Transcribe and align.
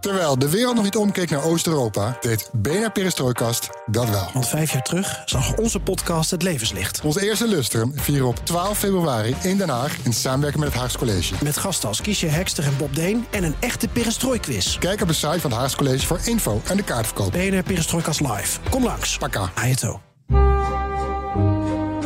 Terwijl 0.00 0.38
de 0.38 0.50
wereld 0.50 0.74
nog 0.74 0.84
niet 0.84 0.96
omkeek 0.96 1.30
naar 1.30 1.44
Oost-Europa, 1.44 2.16
deed 2.20 2.50
BNR 2.52 2.90
Perestrooikast 2.90 3.68
dat 3.86 4.08
wel. 4.10 4.30
Want 4.32 4.48
vijf 4.48 4.72
jaar 4.72 4.82
terug 4.82 5.22
zag 5.24 5.56
onze 5.56 5.80
podcast 5.80 6.30
het 6.30 6.42
levenslicht. 6.42 7.00
Ons 7.00 7.16
eerste 7.16 7.48
lustrum 7.48 7.92
vieren 7.94 8.26
op 8.26 8.36
12 8.44 8.78
februari 8.78 9.36
in 9.42 9.56
Den 9.56 9.68
Haag 9.68 9.96
in 10.02 10.12
samenwerking 10.12 10.62
met 10.64 10.72
het 10.72 10.80
Haags 10.80 10.98
College. 10.98 11.34
Met 11.42 11.56
gasten 11.56 11.88
als 11.88 12.00
Kiesje 12.00 12.26
Hekster 12.26 12.64
en 12.64 12.76
Bob 12.76 12.94
Deen 12.94 13.26
en 13.30 13.44
een 13.44 13.54
echte 13.58 13.88
perestrooiquiz. 13.88 14.78
Kijk 14.78 15.00
op 15.00 15.08
de 15.08 15.14
site 15.14 15.40
van 15.40 15.50
het 15.50 15.60
Haags 15.60 15.76
College 15.76 16.06
voor 16.06 16.20
info 16.24 16.60
en 16.66 16.76
de 16.76 16.82
kaartverkoop. 16.84 17.32
BNR 17.32 17.62
Perestrooikast 17.62 18.20
live. 18.20 18.58
Kom 18.70 18.84
langs. 18.84 19.18
Paka. 19.18 19.50
Ajeto. 19.54 20.00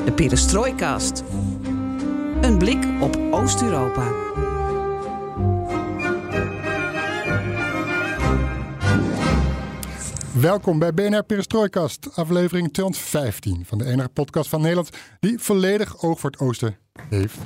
De 0.04 0.12
Perestrooikast. 0.14 1.22
Een 2.40 2.58
blik 2.58 2.84
op 3.00 3.18
Oost-Europa. 3.30 4.31
Welkom 10.42 10.78
bij 10.78 10.94
BNR 10.94 11.24
Perestrooikast, 11.24 12.16
aflevering 12.16 12.72
215 12.72 13.64
van 13.66 13.78
de 13.78 13.84
enige 13.84 14.08
podcast 14.08 14.48
van 14.48 14.60
Nederland 14.60 14.90
die 15.20 15.38
volledig 15.38 16.02
oog 16.02 16.20
voor 16.20 16.30
het 16.30 16.40
oosten 16.40 16.76
heeft 17.08 17.36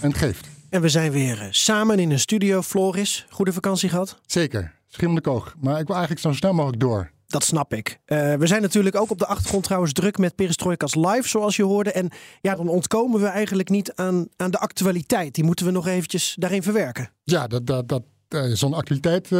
en 0.00 0.14
geeft. 0.14 0.48
En 0.70 0.80
we 0.80 0.88
zijn 0.88 1.12
weer 1.12 1.40
eh, 1.40 1.46
samen 1.50 1.98
in 1.98 2.10
een 2.10 2.18
studio. 2.18 2.62
Floris, 2.62 3.26
goede 3.30 3.52
vakantie 3.52 3.88
gehad? 3.88 4.18
Zeker, 4.26 4.74
schimmende 4.86 5.20
koog. 5.20 5.54
Maar 5.60 5.80
ik 5.80 5.86
wil 5.86 5.96
eigenlijk 5.96 6.26
zo 6.26 6.32
snel 6.32 6.52
mogelijk 6.52 6.80
door. 6.80 7.10
Dat 7.26 7.44
snap 7.44 7.74
ik. 7.74 8.00
Eh, 8.04 8.34
we 8.34 8.46
zijn 8.46 8.62
natuurlijk 8.62 8.96
ook 8.96 9.10
op 9.10 9.18
de 9.18 9.26
achtergrond 9.26 9.64
trouwens 9.64 9.92
druk 9.92 10.18
met 10.18 10.34
Perestrojkas 10.34 10.94
live, 10.94 11.28
zoals 11.28 11.56
je 11.56 11.64
hoorde. 11.64 11.92
En 11.92 12.10
ja, 12.40 12.54
dan 12.54 12.68
ontkomen 12.68 13.20
we 13.20 13.26
eigenlijk 13.26 13.68
niet 13.68 13.92
aan, 13.94 14.28
aan 14.36 14.50
de 14.50 14.58
actualiteit. 14.58 15.34
Die 15.34 15.44
moeten 15.44 15.66
we 15.66 15.72
nog 15.72 15.86
eventjes 15.86 16.36
daarin 16.38 16.62
verwerken. 16.62 17.10
Ja, 17.24 17.46
dat, 17.46 17.66
dat, 17.66 17.88
dat, 17.88 18.02
eh, 18.28 18.42
zo'n 18.52 18.74
actualiteit 18.74 19.32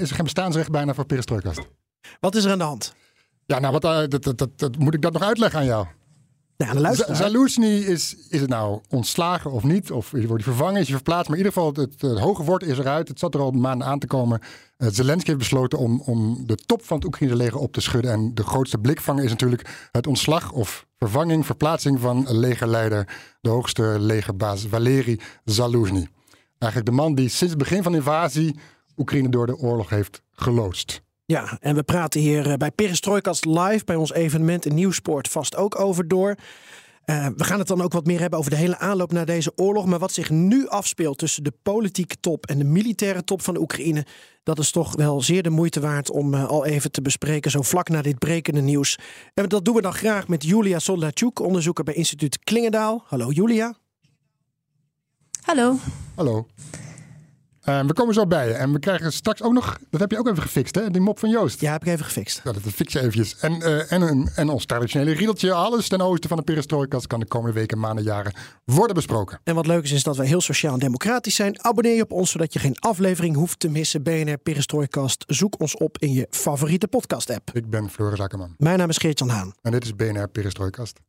is 0.00 0.10
geen 0.10 0.24
bestaansrecht 0.24 0.70
bijna 0.70 0.94
voor 0.94 1.06
Perestrojkast. 1.06 1.60
Wat 2.20 2.34
is 2.34 2.44
er 2.44 2.50
aan 2.50 2.58
de 2.58 2.64
hand? 2.64 2.94
Ja, 3.46 3.58
nou, 3.58 3.72
wat, 3.72 3.84
eh, 3.84 3.98
dat, 4.08 4.22
dat, 4.22 4.38
dat, 4.38 4.58
dat- 4.58 4.78
moet 4.78 4.94
ik 4.94 5.02
dat 5.02 5.12
nog 5.12 5.22
uitleggen 5.22 5.58
aan 5.58 5.64
jou? 5.66 5.86
Nou, 6.56 6.78
luisteraar. 6.78 7.16
Zaluzny 7.16 7.66
is, 7.66 8.16
is 8.28 8.40
het 8.40 8.48
nou 8.48 8.80
ontslagen 8.88 9.50
of 9.50 9.62
niet? 9.62 9.90
Of 9.90 10.10
wordt 10.10 10.28
hij 10.28 10.42
vervangen, 10.54 10.80
is 10.80 10.86
hij 10.86 10.94
verplaatst? 10.96 11.28
Maar 11.28 11.38
in 11.38 11.44
ieder 11.44 11.52
geval, 11.62 11.72
het, 11.82 12.00
het 12.00 12.18
hoge 12.18 12.42
woord 12.42 12.62
is 12.62 12.78
eruit. 12.78 13.08
Het 13.08 13.18
zat 13.18 13.34
er 13.34 13.40
al 13.40 13.50
maanden 13.50 13.86
aan 13.86 13.98
te 13.98 14.06
komen. 14.06 14.40
Uh, 14.78 14.88
Zelensky 14.90 15.26
heeft 15.26 15.38
besloten 15.38 15.78
om, 15.78 16.00
om 16.00 16.46
de 16.46 16.54
top 16.54 16.84
van 16.84 16.96
het 16.96 17.06
Oekraïnse 17.06 17.36
leger 17.36 17.58
op 17.58 17.72
te 17.72 17.80
schudden. 17.80 18.12
En 18.12 18.34
de 18.34 18.42
grootste 18.44 18.78
blikvanger 18.78 19.24
is 19.24 19.30
natuurlijk 19.30 19.88
het 19.92 20.06
ontslag 20.06 20.52
of 20.52 20.86
vervanging, 20.98 21.46
verplaatsing 21.46 22.00
van 22.00 22.26
legerleider, 22.38 23.08
de 23.40 23.48
hoogste 23.50 23.82
legerbaas 23.98 24.66
Valery 24.66 25.20
Zaluzny. 25.44 26.08
Eigenlijk 26.58 26.90
de 26.90 26.96
man 26.96 27.14
die 27.14 27.28
sinds 27.28 27.54
het 27.54 27.62
begin 27.62 27.82
van 27.82 27.92
de 27.92 27.98
invasie 27.98 28.58
Oekraïne 28.96 29.28
door 29.28 29.46
de 29.46 29.56
oorlog 29.56 29.88
heeft 29.90 30.22
geloodst. 30.32 31.02
Ja, 31.32 31.58
en 31.60 31.74
we 31.74 31.82
praten 31.82 32.20
hier 32.20 32.50
eh, 32.50 32.54
bij 32.56 32.70
Perestrojkas 32.70 33.44
live, 33.44 33.84
bij 33.84 33.96
ons 33.96 34.12
evenement 34.12 34.66
in 34.66 34.74
Nieuwsport 34.74 35.28
vast 35.28 35.56
ook 35.56 35.80
over 35.80 36.08
door. 36.08 36.34
Eh, 37.04 37.26
we 37.36 37.44
gaan 37.44 37.58
het 37.58 37.68
dan 37.68 37.82
ook 37.82 37.92
wat 37.92 38.06
meer 38.06 38.20
hebben 38.20 38.38
over 38.38 38.50
de 38.50 38.56
hele 38.56 38.78
aanloop 38.78 39.12
naar 39.12 39.26
deze 39.26 39.52
oorlog. 39.56 39.86
Maar 39.86 39.98
wat 39.98 40.12
zich 40.12 40.30
nu 40.30 40.68
afspeelt 40.68 41.18
tussen 41.18 41.44
de 41.44 41.52
politieke 41.62 42.16
top 42.20 42.46
en 42.46 42.58
de 42.58 42.64
militaire 42.64 43.24
top 43.24 43.42
van 43.42 43.54
de 43.54 43.60
Oekraïne. 43.60 44.06
Dat 44.42 44.58
is 44.58 44.70
toch 44.70 44.96
wel 44.96 45.22
zeer 45.22 45.42
de 45.42 45.50
moeite 45.50 45.80
waard 45.80 46.10
om 46.10 46.34
eh, 46.34 46.48
al 46.48 46.64
even 46.64 46.90
te 46.90 47.02
bespreken. 47.02 47.50
Zo 47.50 47.62
vlak 47.62 47.88
na 47.88 48.02
dit 48.02 48.18
brekende 48.18 48.60
nieuws. 48.60 48.98
En 49.34 49.48
dat 49.48 49.64
doen 49.64 49.74
we 49.74 49.82
dan 49.82 49.94
graag 49.94 50.28
met 50.28 50.44
Julia 50.44 50.78
Soldatjuk, 50.78 51.40
onderzoeker 51.40 51.84
bij 51.84 51.94
instituut 51.94 52.38
Klingendaal. 52.38 53.04
Hallo 53.06 53.30
Julia. 53.30 53.74
Hallo. 55.42 55.76
Hallo. 56.14 56.46
Uh, 57.64 57.84
we 57.84 57.92
komen 57.92 58.14
zo 58.14 58.26
bij 58.26 58.48
je. 58.48 58.54
En 58.54 58.72
we 58.72 58.78
krijgen 58.78 59.12
straks 59.12 59.42
ook 59.42 59.52
nog, 59.52 59.78
dat 59.90 60.00
heb 60.00 60.10
je 60.10 60.18
ook 60.18 60.28
even 60.28 60.42
gefixt, 60.42 60.74
hè? 60.74 60.90
Die 60.90 61.00
mop 61.00 61.18
van 61.18 61.30
Joost. 61.30 61.60
Ja, 61.60 61.72
heb 61.72 61.82
ik 61.82 61.88
even 61.88 62.04
gefixt. 62.04 62.40
Ja, 62.44 62.52
dat 62.52 62.62
fix 62.62 62.92
je 62.92 62.98
eventjes. 62.98 63.36
En, 63.38 63.52
uh, 63.52 63.92
en, 63.92 64.02
en, 64.02 64.32
en 64.34 64.48
ons 64.48 64.66
traditionele 64.66 65.12
riedeltje, 65.12 65.52
alles 65.52 65.88
ten 65.88 66.00
oosten 66.00 66.28
van 66.28 66.38
de 66.38 66.44
perestrojkas, 66.44 67.06
kan 67.06 67.20
de 67.20 67.26
komende 67.26 67.54
weken, 67.54 67.78
maanden, 67.78 68.04
jaren 68.04 68.32
worden 68.64 68.94
besproken. 68.94 69.40
En 69.44 69.54
wat 69.54 69.66
leuk 69.66 69.84
is, 69.84 69.92
is 69.92 70.02
dat 70.02 70.16
wij 70.16 70.26
heel 70.26 70.40
sociaal 70.40 70.72
en 70.72 70.78
democratisch 70.78 71.34
zijn. 71.34 71.64
Abonneer 71.64 71.94
je 71.94 72.02
op 72.02 72.12
ons, 72.12 72.30
zodat 72.30 72.52
je 72.52 72.58
geen 72.58 72.78
aflevering 72.78 73.36
hoeft 73.36 73.60
te 73.60 73.68
missen. 73.68 74.02
BNR 74.02 74.38
Perestrojkast. 74.38 75.24
Zoek 75.26 75.60
ons 75.60 75.76
op 75.76 75.98
in 75.98 76.12
je 76.12 76.26
favoriete 76.30 76.88
podcast-app. 76.88 77.50
Ik 77.52 77.70
ben 77.70 77.90
Floris 77.90 78.20
Akkerman. 78.20 78.54
Mijn 78.58 78.78
naam 78.78 78.88
is 78.88 78.96
Geert-Jan 78.96 79.28
Haan. 79.28 79.54
En 79.62 79.70
dit 79.72 79.84
is 79.84 79.96
BNR 79.96 80.28
Perestrojkast. 80.28 81.00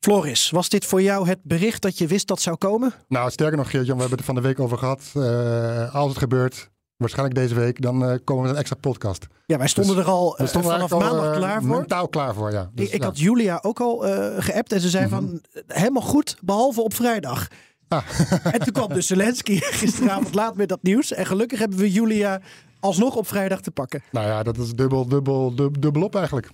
Floris, 0.00 0.50
was 0.50 0.68
dit 0.68 0.84
voor 0.84 1.02
jou 1.02 1.28
het 1.28 1.38
bericht 1.42 1.82
dat 1.82 1.98
je 1.98 2.06
wist 2.06 2.26
dat 2.26 2.40
zou 2.40 2.56
komen? 2.56 2.92
Nou, 3.08 3.30
sterker 3.30 3.56
nog, 3.56 3.70
Geert-Jan, 3.70 3.96
we 3.96 4.00
hebben 4.00 4.18
het 4.18 4.28
er 4.28 4.34
van 4.34 4.42
de 4.42 4.48
week 4.48 4.60
over 4.60 4.78
gehad. 4.78 5.02
Uh, 5.14 5.94
als 5.94 6.08
het 6.08 6.18
gebeurt, 6.18 6.70
waarschijnlijk 6.96 7.38
deze 7.38 7.54
week, 7.54 7.82
dan 7.82 7.94
uh, 7.94 8.14
komen 8.24 8.42
we 8.42 8.48
met 8.48 8.50
een 8.50 8.56
extra 8.56 8.76
podcast. 8.76 9.26
Ja, 9.46 9.58
wij 9.58 9.68
stonden 9.68 9.96
dus, 9.96 10.04
er 10.04 10.10
al 10.10 10.40
uh, 10.40 10.46
vanaf 10.46 10.92
al, 10.92 11.00
maandag 11.00 11.36
klaar 11.36 11.62
voor. 11.62 11.76
Mentaal 11.76 12.08
klaar 12.08 12.34
voor, 12.34 12.52
ja. 12.52 12.70
Dus, 12.74 12.86
ik, 12.86 12.92
ik 12.92 13.00
ja. 13.00 13.06
had 13.06 13.18
Julia 13.18 13.58
ook 13.62 13.80
al 13.80 13.98
geappt 14.38 14.72
en 14.72 14.80
ze 14.80 14.88
zei 14.88 15.06
mm 15.06 15.12
-hmm. 15.12 15.40
van 15.52 15.62
helemaal 15.66 16.02
goed, 16.02 16.36
behalve 16.40 16.82
op 16.82 16.94
vrijdag. 16.94 17.48
Ah. 17.88 18.02
en 18.54 18.60
toen 18.60 18.72
kwam 18.72 18.92
dus 18.92 19.06
Zelensky 19.06 19.58
gisteravond 19.80 20.34
laat 20.34 20.56
met 20.56 20.68
dat 20.68 20.82
nieuws. 20.82 21.12
En 21.12 21.26
gelukkig 21.26 21.58
hebben 21.58 21.78
we 21.78 21.92
Julia 21.92 22.40
alsnog 22.80 23.16
op 23.16 23.26
vrijdag 23.26 23.60
te 23.60 23.70
pakken. 23.70 24.02
Nou 24.10 24.26
ja, 24.26 24.42
dat 24.42 24.58
is 24.58 24.72
dubbel, 24.72 25.08
dubbel, 25.08 25.54
dubbel, 25.54 25.80
dubbel 25.80 26.02
op 26.02 26.14
eigenlijk. 26.14 26.50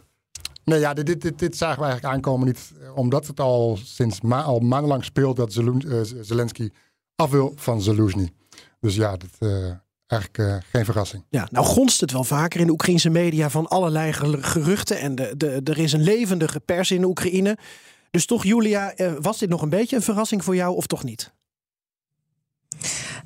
Nee, 0.65 0.79
ja, 0.79 0.95
dit, 0.95 1.21
dit, 1.21 1.39
dit 1.39 1.57
zagen 1.57 1.79
we 1.79 1.85
eigenlijk 1.85 2.15
aankomen 2.15 2.47
niet 2.47 2.73
omdat 2.95 3.27
het 3.27 3.41
al 3.41 3.79
sinds 3.83 4.21
al 4.23 4.59
maandenlang 4.59 5.05
speelt 5.05 5.37
dat 5.37 5.53
Zelensky 6.21 6.71
af 7.17 7.31
wil 7.31 7.53
van 7.57 7.83
Zelensky. 7.83 8.29
Dus 8.81 8.95
ja, 8.95 9.17
dat, 9.17 9.31
uh, 9.41 9.73
eigenlijk 10.07 10.65
geen 10.73 10.85
verrassing. 10.85 11.25
Ja, 11.29 11.49
nou 11.51 11.67
gonst 11.67 12.01
het 12.01 12.13
wel 12.13 12.25
vaker 12.25 12.61
in 12.61 12.67
de 12.67 12.73
Oekraïnse 12.73 13.11
media 13.11 13.51
van 13.51 13.69
allerlei 13.69 14.13
geruchten 14.43 14.99
en 14.99 15.15
de, 15.15 15.35
de, 15.37 15.61
er 15.65 15.79
is 15.79 15.93
een 15.93 16.03
levendige 16.03 16.61
pers 16.61 16.91
in 16.91 17.01
de 17.01 17.07
Oekraïne. 17.07 17.59
Dus 18.11 18.27
toch, 18.27 18.45
Julia, 18.45 18.95
was 19.21 19.39
dit 19.39 19.49
nog 19.49 19.63
een 19.63 19.69
beetje 19.69 19.97
een 19.97 20.03
verrassing 20.03 20.45
voor 20.45 20.57
jou 20.57 20.77
of 20.77 20.87
toch 20.87 21.05
niet? 21.05 21.33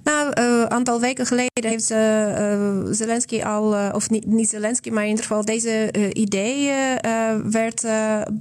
Nou, 0.09 0.31
een 0.35 0.45
uh, 0.45 0.65
aantal 0.65 1.01
weken 1.01 1.27
geleden 1.27 1.71
heeft 1.71 1.91
uh, 1.91 1.99
Zelensky 2.91 3.43
al, 3.43 3.93
of 3.93 4.11
niet, 4.11 4.49
Zelensky, 4.49 4.91
maar 4.91 5.03
in 5.03 5.09
ieder 5.09 5.25
geval 5.25 5.45
deze 5.45 5.93
idee 6.13 6.71
werd 7.43 7.87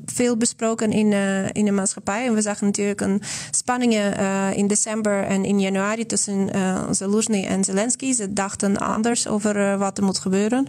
veel 0.06 0.38
besproken 0.38 0.92
in, 0.92 1.14
in 1.52 1.66
de 1.66 1.72
maatschappij. 1.72 2.26
En 2.26 2.34
we 2.34 2.42
zagen 2.42 2.66
natuurlijk 2.66 3.02
een 3.02 3.22
spanningen 3.52 4.14
in 4.56 4.68
december 4.68 5.24
en 5.24 5.46
in 5.46 5.60
januari 5.60 6.06
tussen 6.06 6.50
Zelensky 6.92 7.46
en 7.46 7.64
Zelensky. 7.64 8.14
Ze 8.14 8.34
dachten 8.34 8.78
anders 8.78 9.28
over 9.28 9.78
wat 9.78 9.98
er 9.98 10.04
moet 10.04 10.20
gebeuren 10.20 10.68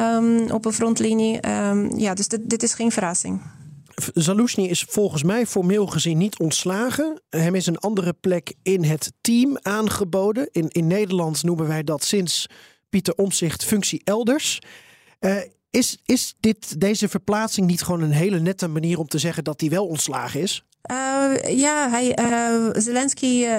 um, 0.00 0.50
op 0.50 0.64
een 0.64 0.72
frontlinie. 0.72 1.40
Um, 1.68 1.98
ja, 1.98 2.14
dus 2.14 2.28
dit, 2.28 2.40
dit 2.50 2.62
is 2.62 2.74
geen 2.74 2.92
verrassing. 2.92 3.40
Zaluzny 4.14 4.64
is 4.64 4.82
volgens 4.82 5.22
mij 5.22 5.46
formeel 5.46 5.86
gezien 5.86 6.18
niet 6.18 6.38
ontslagen. 6.38 7.20
Hem 7.30 7.54
is 7.54 7.66
een 7.66 7.78
andere 7.78 8.12
plek 8.12 8.54
in 8.62 8.84
het 8.84 9.12
team 9.20 9.58
aangeboden. 9.62 10.48
In, 10.52 10.68
in 10.68 10.86
Nederland 10.86 11.42
noemen 11.42 11.66
wij 11.66 11.82
dat 11.82 12.04
sinds 12.04 12.46
Pieter 12.88 13.14
Omzicht 13.14 13.64
functie 13.64 14.00
elders. 14.04 14.58
Uh, 15.20 15.36
is 15.70 15.98
is 16.04 16.34
dit, 16.40 16.80
deze 16.80 17.08
verplaatsing 17.08 17.66
niet 17.66 17.82
gewoon 17.82 18.02
een 18.02 18.12
hele 18.12 18.40
nette 18.40 18.68
manier 18.68 18.98
om 18.98 19.06
te 19.06 19.18
zeggen 19.18 19.44
dat 19.44 19.60
hij 19.60 19.70
wel 19.70 19.86
ontslagen 19.86 20.40
is? 20.40 20.64
Uh, 20.90 21.58
ja, 21.58 21.90
hij, 21.90 22.18
uh, 22.18 22.70
Zelensky 22.72 23.44
uh, 23.44 23.50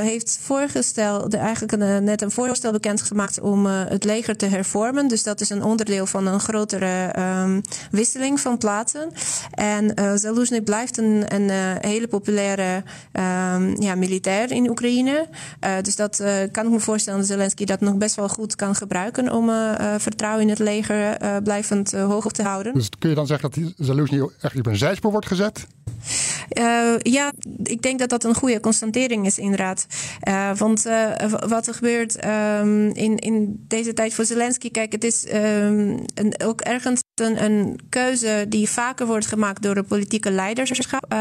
heeft 0.00 0.38
voorgesteld, 0.42 1.34
eigenlijk 1.34 1.72
een, 1.72 2.04
net 2.04 2.22
een 2.22 2.30
voorstel 2.30 2.72
bekendgemaakt 2.72 3.40
om 3.40 3.66
het 3.66 4.04
leger 4.04 4.36
te 4.36 4.46
hervormen. 4.46 5.08
Dus 5.08 5.22
dat 5.22 5.40
is 5.40 5.50
een 5.50 5.62
onderdeel 5.62 6.06
van 6.06 6.26
een 6.26 6.40
grotere 6.40 7.14
um, 7.18 7.60
wisseling 7.90 8.40
van 8.40 8.58
plaatsen. 8.58 9.12
En 9.50 9.94
Zelensky 10.18 10.60
blijft 10.60 10.98
een, 10.98 11.24
een 11.34 11.50
hele 11.80 12.08
populaire 12.08 12.82
um, 13.12 13.82
ja, 13.82 13.94
militair 13.94 14.50
in 14.50 14.70
Oekraïne. 14.70 15.28
dus 15.82 15.96
dat 15.96 16.22
kan 16.50 16.66
ik 16.66 16.70
me 16.70 16.80
voorstellen 16.80 17.18
dat 17.18 17.28
Zelensky 17.28 17.64
dat 17.64 17.80
nog 17.80 17.96
best 17.96 18.16
wel 18.16 18.28
goed 18.28 18.56
kan 18.56 18.74
gebruiken 18.74 19.32
om 19.32 19.50
vertrouwen 19.98 20.42
in 20.42 20.48
het 20.48 20.58
leger 20.58 21.16
blijvend 21.42 21.92
hoog 21.92 22.32
te 22.32 22.42
houden. 22.42 22.74
Dus 22.74 22.88
kun 22.98 23.08
je 23.08 23.14
dan 23.14 23.26
zeggen 23.26 23.50
dat 23.50 23.72
Zelensky 23.76 24.20
echt 24.40 24.58
op 24.58 24.66
een 24.66 24.76
zijspoor 24.76 25.10
wordt 25.10 25.26
gezet? 25.26 25.66
Uh, 26.72 26.94
ja, 26.98 27.32
ik 27.62 27.82
denk 27.82 27.98
dat 27.98 28.08
dat 28.08 28.24
een 28.24 28.34
goede 28.34 28.60
constatering 28.60 29.26
is, 29.26 29.38
inderdaad. 29.38 29.86
Uh, 30.28 30.54
want 30.54 30.86
uh, 30.86 31.10
wat 31.46 31.66
er 31.66 31.74
gebeurt 31.74 32.24
um, 32.24 32.88
in, 32.88 33.18
in 33.18 33.64
deze 33.68 33.92
tijd 33.92 34.14
voor 34.14 34.24
Zelensky, 34.24 34.70
kijk, 34.70 34.92
het 34.92 35.04
is 35.04 35.26
um, 35.34 36.04
een, 36.14 36.34
ook 36.44 36.60
ergens 36.60 37.00
een, 37.14 37.44
een, 37.44 37.80
keuze 37.88 38.46
die 38.48 38.68
vaker 38.68 39.06
wordt 39.06 39.26
gemaakt 39.26 39.62
door 39.62 39.74
de 39.74 39.82
politieke 39.82 40.30
leiderschap. 40.30 41.14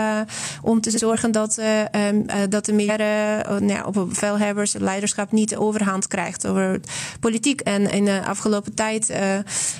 om 0.62 0.81
te 0.81 0.98
zorgen 0.98 1.31
dat, 1.31 1.59
um, 1.95 2.25
dat 2.50 2.65
de 2.65 2.74
militaire 2.74 3.44
nou 3.59 3.74
ja, 3.74 3.83
op 3.83 3.94
bevelhebbers, 3.94 4.74
leiderschap 4.74 5.31
niet 5.31 5.50
de 5.50 5.59
overhand 5.59 6.07
krijgt 6.07 6.47
over 6.47 6.80
politiek. 7.19 7.62
En 7.62 7.92
in 7.92 8.06
de 8.06 8.21
afgelopen 8.25 8.74
tijd 8.74 9.13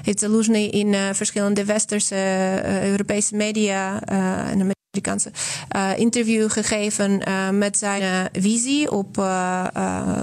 heeft 0.04 0.22
Zelensky 0.22 0.70
in 0.70 0.96
verschillende 1.16 1.66
westerse 1.66 2.16
Europese 2.84 3.36
media 3.36 4.00
Uh, 4.96 5.98
interview 5.98 6.52
gegeven 6.52 7.22
uh, 7.28 7.50
met 7.50 7.78
zijn 7.78 8.02
uh, 8.02 8.42
visie 8.44 8.92
op, 8.92 9.18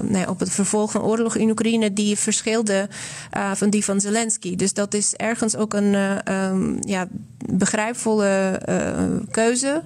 nee, 0.01 0.29
op 0.29 0.39
het 0.39 0.51
vervolg 0.51 0.91
van 0.91 1.01
oorlog 1.01 1.35
in 1.35 1.49
Oekraïne, 1.49 1.93
die 1.93 2.17
verschilde 2.17 2.89
van 3.53 3.69
die 3.69 3.85
van 3.85 4.01
Zelensky. 4.01 4.55
Dus 4.55 4.73
dat 4.73 4.93
is 4.93 5.15
ergens 5.15 5.55
ook 5.55 5.73
een 5.73 5.95
um, 6.33 6.77
ja, 6.81 7.07
begrijpvolle 7.51 8.61
keuze. 9.31 9.83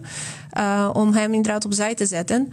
Uh, 0.57 0.89
om 0.93 1.13
hem 1.13 1.33
inderdaad 1.33 1.65
opzij 1.65 1.95
te 1.95 2.05
zetten. 2.05 2.49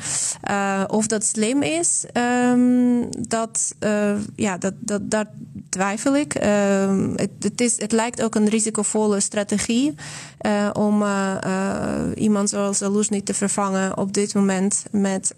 Uh, 0.50 0.85
of 0.87 1.06
dat 1.06 1.25
slim 1.25 1.62
is, 1.62 2.05
um, 2.52 3.08
dat, 3.29 3.75
uh, 3.85 4.12
ja, 4.37 4.58
dat, 4.58 4.75
dat, 4.79 5.11
daar 5.11 5.26
twijfel 5.69 6.17
ik. 6.17 6.35
Ehm, 6.35 7.11
het, 7.17 7.31
het, 7.41 7.61
is, 7.61 7.81
het 7.81 7.93
lijkt 7.93 8.23
ook 8.23 8.35
een 8.35 8.49
risicovolle 8.49 9.20
strategie 9.20 9.94
om 10.73 11.05
iemand 12.14 12.49
zoals 12.49 12.79
Zelensky 12.79 13.23
te 13.23 13.35
vervangen 13.35 13.97
op 13.97 14.12
dit 14.12 14.35
moment 14.35 14.85
met 14.91 15.32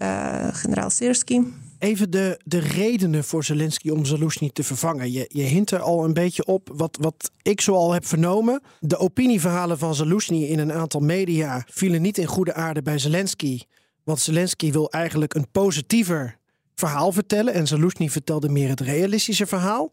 generaal 0.51 0.89
Sirski. 0.89 1.53
Even 1.83 2.11
de, 2.11 2.39
de 2.45 2.59
redenen 2.59 3.23
voor 3.23 3.43
Zelensky 3.43 3.89
om 3.89 4.05
Zelensky 4.05 4.49
te 4.49 4.63
vervangen. 4.63 5.11
Je, 5.11 5.25
je 5.27 5.41
hint 5.41 5.71
er 5.71 5.79
al 5.79 6.03
een 6.03 6.13
beetje 6.13 6.45
op 6.45 6.69
wat, 6.73 6.97
wat 7.01 7.31
ik 7.41 7.61
zoal 7.61 7.91
heb 7.91 8.05
vernomen. 8.05 8.61
De 8.79 8.97
opinieverhalen 8.97 9.77
van 9.77 9.95
Zelensky 9.95 10.33
in 10.33 10.59
een 10.59 10.73
aantal 10.73 11.01
media 11.01 11.65
vielen 11.67 12.01
niet 12.01 12.17
in 12.17 12.25
goede 12.25 12.53
aarde 12.53 12.81
bij 12.81 12.97
Zelensky. 12.97 13.61
Want 14.03 14.19
Zelensky 14.19 14.71
wil 14.71 14.91
eigenlijk 14.91 15.33
een 15.33 15.51
positiever 15.51 16.37
verhaal 16.75 17.11
vertellen. 17.11 17.53
En 17.53 17.67
Zelensky 17.67 18.09
vertelde 18.09 18.49
meer 18.49 18.69
het 18.69 18.79
realistische 18.79 19.45
verhaal. 19.45 19.91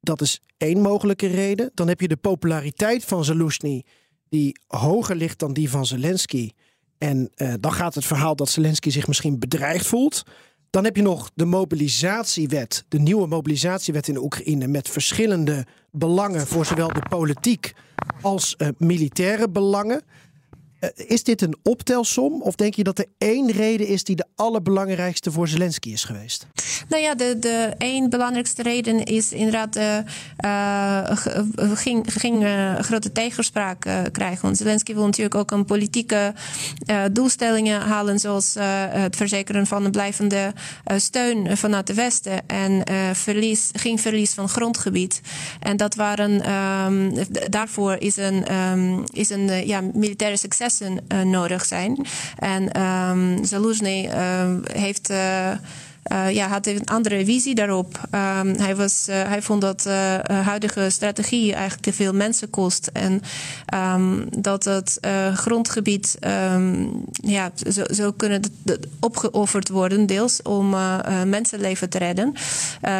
Dat 0.00 0.20
is 0.20 0.40
één 0.56 0.80
mogelijke 0.80 1.26
reden. 1.26 1.70
Dan 1.74 1.88
heb 1.88 2.00
je 2.00 2.08
de 2.08 2.16
populariteit 2.16 3.04
van 3.04 3.24
Zelensky, 3.24 3.82
die 4.28 4.60
hoger 4.66 5.16
ligt 5.16 5.38
dan 5.38 5.52
die 5.52 5.70
van 5.70 5.86
Zelensky. 5.86 6.50
En 6.98 7.30
uh, 7.36 7.54
dan 7.60 7.72
gaat 7.72 7.94
het 7.94 8.04
verhaal 8.04 8.36
dat 8.36 8.48
Zelensky 8.48 8.90
zich 8.90 9.06
misschien 9.06 9.38
bedreigd 9.38 9.86
voelt. 9.86 10.22
Dan 10.70 10.84
heb 10.84 10.96
je 10.96 11.02
nog 11.02 11.30
de 11.34 11.44
mobilisatiewet, 11.44 12.84
de 12.88 12.98
nieuwe 12.98 13.26
mobilisatiewet 13.26 14.08
in 14.08 14.16
Oekraïne, 14.16 14.66
met 14.66 14.88
verschillende 14.88 15.66
belangen 15.90 16.46
voor 16.46 16.66
zowel 16.66 16.88
de 16.88 17.02
politiek 17.08 17.72
als 18.20 18.54
uh, 18.58 18.68
militaire 18.78 19.48
belangen. 19.48 20.02
Uh, 20.80 20.90
is 20.94 21.22
dit 21.22 21.42
een 21.42 21.56
optelsom 21.62 22.42
of 22.42 22.54
denk 22.54 22.74
je 22.74 22.84
dat 22.84 22.98
er 22.98 23.06
één 23.18 23.50
reden 23.50 23.86
is 23.86 24.04
die 24.04 24.16
de 24.16 24.26
allerbelangrijkste 24.34 25.30
voor 25.32 25.48
Zelensky 25.48 25.90
is 25.90 26.04
geweest? 26.04 26.46
Nou 26.88 27.02
ja, 27.02 27.14
de, 27.14 27.38
de 27.38 27.74
één 27.78 28.10
belangrijkste 28.10 28.62
reden 28.62 29.04
is 29.04 29.32
inderdaad 29.32 29.76
uh, 29.76 29.98
uh, 30.44 31.12
ging, 31.74 32.12
ging 32.12 32.46
grote 32.80 33.12
tegenspraak 33.12 33.80
krijgen. 34.12 34.42
Want 34.42 34.56
Zelensky 34.56 34.94
wil 34.94 35.04
natuurlijk 35.04 35.34
ook 35.34 35.50
een 35.50 35.64
politieke 35.64 36.34
doelstellingen 37.12 37.80
halen, 37.80 38.18
zoals 38.18 38.54
het 38.90 39.16
verzekeren 39.16 39.66
van 39.66 39.84
een 39.84 39.90
blijvende 39.90 40.52
steun 40.96 41.56
vanuit 41.56 41.86
de 41.86 41.94
Westen 41.94 42.46
en 42.46 42.82
verlies, 43.16 43.70
geen 43.72 43.98
verlies 43.98 44.32
van 44.32 44.48
grondgebied. 44.48 45.20
En 45.60 45.76
dat 45.76 45.94
waren, 45.94 46.52
um, 46.52 47.12
daarvoor 47.48 47.96
is 47.98 48.16
een, 48.16 48.54
um, 48.54 49.04
is 49.12 49.30
een 49.30 49.66
ja, 49.66 49.80
militaire 49.80 50.36
successen 50.70 51.30
nodig 51.30 51.64
zijn. 51.64 52.06
En 52.38 52.82
um, 52.82 54.62
heeft 54.72 55.10
uh, 56.12 56.30
ja, 56.30 56.48
had 56.48 56.66
een 56.66 56.86
andere 56.86 57.24
visie 57.24 57.54
daarop. 57.54 58.00
Um, 58.14 58.54
hij, 58.54 58.76
was, 58.76 59.06
hij 59.10 59.42
vond 59.42 59.60
dat 59.60 59.82
de 59.82 60.22
huidige 60.28 60.90
strategie 60.90 61.52
eigenlijk 61.52 61.82
te 61.82 61.92
veel 61.92 62.14
mensen 62.14 62.50
kost. 62.50 62.90
En 62.92 63.22
um, 63.74 64.24
dat 64.38 64.64
het 64.64 64.98
grondgebied 65.34 66.18
um, 66.54 67.04
ja, 67.10 67.50
zo, 67.70 67.82
zo 67.90 68.12
kunnen 68.12 68.42
opgeofferd 69.00 69.68
worden, 69.68 70.06
deels 70.06 70.42
om 70.42 70.74
mensenleven 71.26 71.88
te 71.88 71.98
redden. 71.98 72.32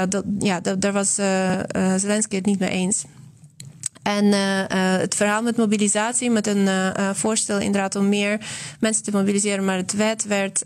dat, 0.09 0.25
ja, 0.39 0.61
daar 0.61 0.93
was 0.93 1.15
Zelensky 1.97 2.37
het 2.37 2.47
niet 2.47 2.59
mee 2.59 2.71
eens. 2.71 3.05
En 4.09 4.25
uh, 4.25 4.63
het 5.01 5.15
verhaal 5.15 5.43
met 5.43 5.57
mobilisatie, 5.57 6.31
met 6.31 6.47
een 6.47 6.67
uh, 6.67 7.11
voorstel 7.13 7.59
inderdaad 7.59 7.97
om 7.97 8.09
meer 8.09 8.39
mensen 8.81 9.03
te 9.05 9.11
mobiliseren, 9.11 9.65
maar 9.65 9.77
het 9.77 9.93
wet 9.93 10.27
werd 10.27 10.61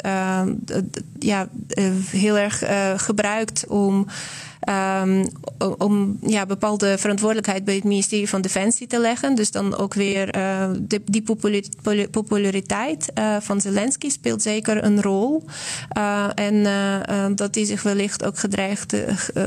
ja, 1.19 1.49
heel 2.11 2.39
erg 2.39 2.63
gebruikt 2.97 3.67
om 3.67 4.07
um, 4.69 5.27
om 5.79 6.19
ja, 6.27 6.47
bepaalde 6.47 6.99
verantwoordelijkheid 6.99 7.65
bij 7.65 7.75
het 7.75 7.85
ministerie 7.85 8.29
van 8.29 8.41
Defensie 8.41 8.87
te 8.87 8.99
leggen. 8.99 9.35
Dus 9.35 9.51
dan 9.51 9.77
ook 9.77 9.95
weer 9.95 10.37
uh, 10.37 10.71
de, 10.81 11.03
die 11.05 11.23
populariteit 12.11 13.11
uh, 13.19 13.37
van 13.41 13.61
Zelensky 13.61 14.11
speelt 14.11 14.43
zeker 14.43 14.85
een 14.85 15.03
rol. 15.03 15.45
Uh, 15.99 16.27
en 16.35 17.37
dat 17.37 17.55
hij 17.55 17.65
zich 17.65 17.83
wellicht 17.83 18.25
ook 18.25 18.39
gedreigd 18.39 18.95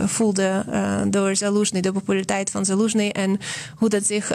voelde 0.05 0.65
door 1.07 1.35
Zelensky, 1.35 1.79
de 1.79 1.91
populariteit 1.91 2.49
van 2.49 2.65
Zelensky 2.65 3.09
en 3.09 3.39
hoe 3.75 3.89
dat 3.89 4.05
zich 4.05 4.29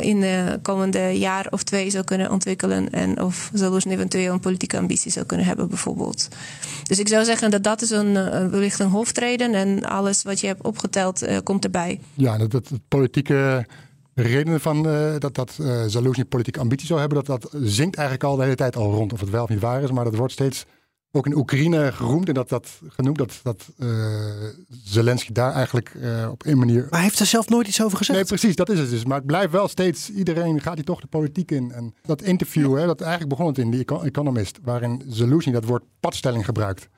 in 0.00 0.20
de 0.20 0.58
komende 0.62 1.18
jaar 1.18 1.46
of 1.50 1.62
twee 1.62 1.90
zou 1.90 2.04
kunnen 2.04 2.30
ontwikkelen 2.30 2.90
en 2.90 3.22
of 3.22 3.50
Zelensky 3.52 3.90
eventueel 3.90 4.32
een 4.32 4.40
politieke 4.40 4.78
ambitie 4.78 5.12
zou 5.12 5.26
kunnen 5.26 5.46
hebben 5.46 5.68
bijvoorbeeld. 5.68 6.28
Dus 6.82 6.98
ik 6.98 7.08
zou 7.08 7.24
zeggen 7.24 7.50
dat 7.50 7.62
dat 7.62 7.82
is 7.82 7.90
een, 7.90 8.12
wellicht 8.50 8.78
een 8.78 8.90
hoofdreden 8.90 9.54
en 9.54 9.85
alles 9.88 10.22
wat 10.22 10.40
je 10.40 10.46
hebt 10.46 10.62
opgeteld 10.62 11.22
uh, 11.22 11.38
komt 11.44 11.64
erbij. 11.64 12.00
Ja, 12.14 12.38
dat, 12.38 12.50
dat 12.50 12.70
politieke 12.88 13.66
redenen 14.14 14.60
van 14.60 14.86
uh, 14.86 15.14
dat, 15.18 15.34
dat 15.34 15.58
uh, 15.60 15.82
Zaluzny 15.86 16.24
politieke 16.24 16.60
ambitie 16.60 16.86
zou 16.86 17.00
hebben, 17.00 17.24
dat, 17.24 17.40
dat 17.40 17.50
zingt 17.62 17.96
eigenlijk 17.96 18.28
al 18.28 18.36
de 18.36 18.42
hele 18.42 18.54
tijd 18.54 18.76
al 18.76 18.92
rond. 18.92 19.12
Of 19.12 19.20
het 19.20 19.30
wel 19.30 19.42
of 19.42 19.48
niet 19.48 19.60
waar 19.60 19.82
is, 19.82 19.90
maar 19.90 20.04
dat 20.04 20.16
wordt 20.16 20.32
steeds 20.32 20.64
ook 21.16 21.26
in 21.26 21.36
Oekraïne 21.36 21.92
geroemd 21.92 22.28
en 22.28 22.34
dat, 22.34 22.48
dat 22.48 22.80
genoemd 22.88 23.18
dat, 23.18 23.40
dat 23.42 23.68
uh, 23.78 23.88
Zelensky 24.84 25.32
daar 25.32 25.52
eigenlijk 25.52 25.94
uh, 25.94 26.28
op 26.30 26.46
een 26.46 26.58
manier. 26.58 26.80
Maar 26.80 26.90
hij 26.90 27.02
heeft 27.02 27.18
er 27.18 27.26
zelf 27.26 27.48
nooit 27.48 27.68
iets 27.68 27.82
over 27.82 27.98
gezegd. 27.98 28.18
Nee, 28.18 28.28
precies, 28.28 28.56
dat 28.56 28.68
is 28.68 28.78
het 28.78 28.90
dus. 28.90 29.04
Maar 29.04 29.16
het 29.16 29.26
blijft 29.26 29.52
wel 29.52 29.68
steeds, 29.68 30.10
iedereen 30.10 30.60
gaat 30.60 30.74
hier 30.74 30.84
toch 30.84 31.00
de 31.00 31.06
politiek 31.06 31.50
in. 31.50 31.72
En 31.72 31.94
dat 32.02 32.22
interview, 32.22 32.76
hè, 32.76 32.86
dat 32.86 33.00
eigenlijk 33.00 33.30
begon 33.30 33.46
het 33.46 33.58
in 33.58 33.84
The 33.84 34.00
Economist, 34.02 34.58
waarin 34.62 35.02
Zelensky 35.06 35.50
dat 35.50 35.64
woord 35.64 35.84
padstelling 36.00 36.44
gebruikt. 36.44 36.88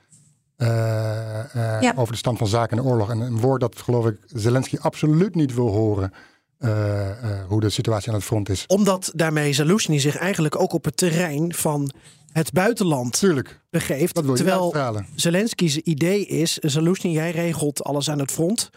Uh, 0.61 1.39
uh, 1.81 1.91
over 1.95 2.11
de 2.11 2.17
stand 2.17 2.37
van 2.37 2.47
zaken 2.47 2.77
in 2.77 2.83
de 2.83 2.89
oorlog. 2.89 3.09
En 3.09 3.19
een 3.19 3.39
woord 3.39 3.61
dat, 3.61 3.81
geloof 3.81 4.05
ik, 4.05 4.17
Zelensky 4.25 4.77
absoluut 4.77 5.35
niet 5.35 5.53
wil 5.53 5.67
horen. 5.67 6.13
Uh, 6.59 7.09
hoe 7.47 7.59
de 7.59 7.69
situatie 7.69 8.09
aan 8.09 8.15
het 8.15 8.23
front 8.23 8.49
is. 8.49 8.63
Omdat 8.67 9.11
daarmee 9.15 9.53
Zelensky 9.53 9.97
zich 9.97 10.17
eigenlijk 10.17 10.59
ook 10.59 10.73
op 10.73 10.85
het 10.85 10.97
terrein 10.97 11.53
van 11.53 11.91
het 12.31 12.51
buitenland 12.51 13.19
Tuurlijk. 13.19 13.61
begeeft. 13.69 14.15
Dat 14.15 14.23
wil 14.23 14.35
je 14.35 14.43
terwijl 14.43 15.03
Zelensky's 15.15 15.75
idee 15.75 16.25
is: 16.25 16.57
Zelensky, 16.57 17.07
jij 17.07 17.31
regelt 17.31 17.83
alles 17.83 18.09
aan 18.09 18.19
het 18.19 18.31
front. 18.31 18.69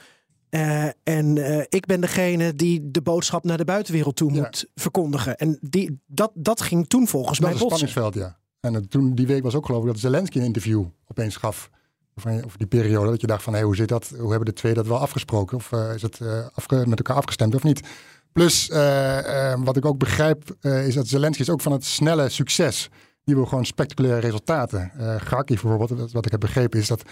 Uh, 0.50 0.84
en 1.02 1.36
uh, 1.36 1.58
ik 1.68 1.86
ben 1.86 2.00
degene 2.00 2.54
die 2.54 2.90
de 2.90 3.02
boodschap 3.02 3.44
naar 3.44 3.56
de 3.56 3.64
buitenwereld 3.64 4.16
toe 4.16 4.32
ja. 4.32 4.40
moet 4.40 4.66
verkondigen. 4.74 5.36
En 5.36 5.58
die, 5.60 6.00
dat, 6.06 6.30
dat 6.34 6.60
ging 6.60 6.88
toen 6.88 7.08
volgens 7.08 7.38
dat 7.38 7.50
mij 7.50 7.58
botsen. 7.58 7.78
Dat 7.78 7.88
is 7.88 7.94
een 7.94 8.02
spanningsveld, 8.02 8.34
ja. 8.34 8.40
En 8.62 8.88
toen 8.88 9.14
die 9.14 9.26
week 9.26 9.42
was 9.42 9.54
ook 9.54 9.66
geloof 9.66 9.80
ik 9.80 9.86
dat 9.86 9.98
Zelensky 9.98 10.38
een 10.38 10.44
interview 10.44 10.84
opeens 11.06 11.36
gaf. 11.36 11.70
Over 12.24 12.58
die 12.58 12.66
periode. 12.66 13.10
Dat 13.10 13.20
je 13.20 13.26
dacht 13.26 13.42
van 13.42 13.54
hé, 13.54 13.62
hoe 13.62 13.76
zit 13.76 13.88
dat? 13.88 14.12
Hoe 14.18 14.30
hebben 14.30 14.44
de 14.44 14.52
twee 14.52 14.74
dat 14.74 14.86
wel 14.86 14.98
afgesproken? 14.98 15.56
Of 15.56 15.72
uh, 15.72 15.94
is 15.94 16.02
het 16.02 16.20
afge 16.54 16.84
met 16.86 16.98
elkaar 16.98 17.16
afgestemd 17.16 17.54
of 17.54 17.62
niet? 17.62 17.80
Plus, 18.32 18.68
uh, 18.70 19.54
wat 19.64 19.76
ik 19.76 19.84
ook 19.84 19.98
begrijp, 19.98 20.56
is 20.60 20.94
dat 20.94 21.08
Zelensky 21.08 21.42
is 21.42 21.50
ook 21.50 21.60
van 21.60 21.72
het 21.72 21.84
snelle 21.84 22.28
succes. 22.28 22.88
Die 23.24 23.34
wil 23.34 23.46
gewoon 23.46 23.66
spectaculaire 23.66 24.20
resultaten. 24.20 24.92
Uh, 24.98 25.40
bijvoorbeeld, 25.44 26.12
wat 26.12 26.26
ik 26.26 26.30
heb 26.30 26.40
begrepen, 26.40 26.80
is 26.80 26.86
dat 26.86 27.02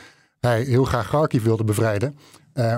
hij 0.41 0.63
heel 0.63 0.85
graag 0.85 1.09
Kharkiv 1.09 1.43
wilde 1.43 1.65
bevrijden. 1.65 2.19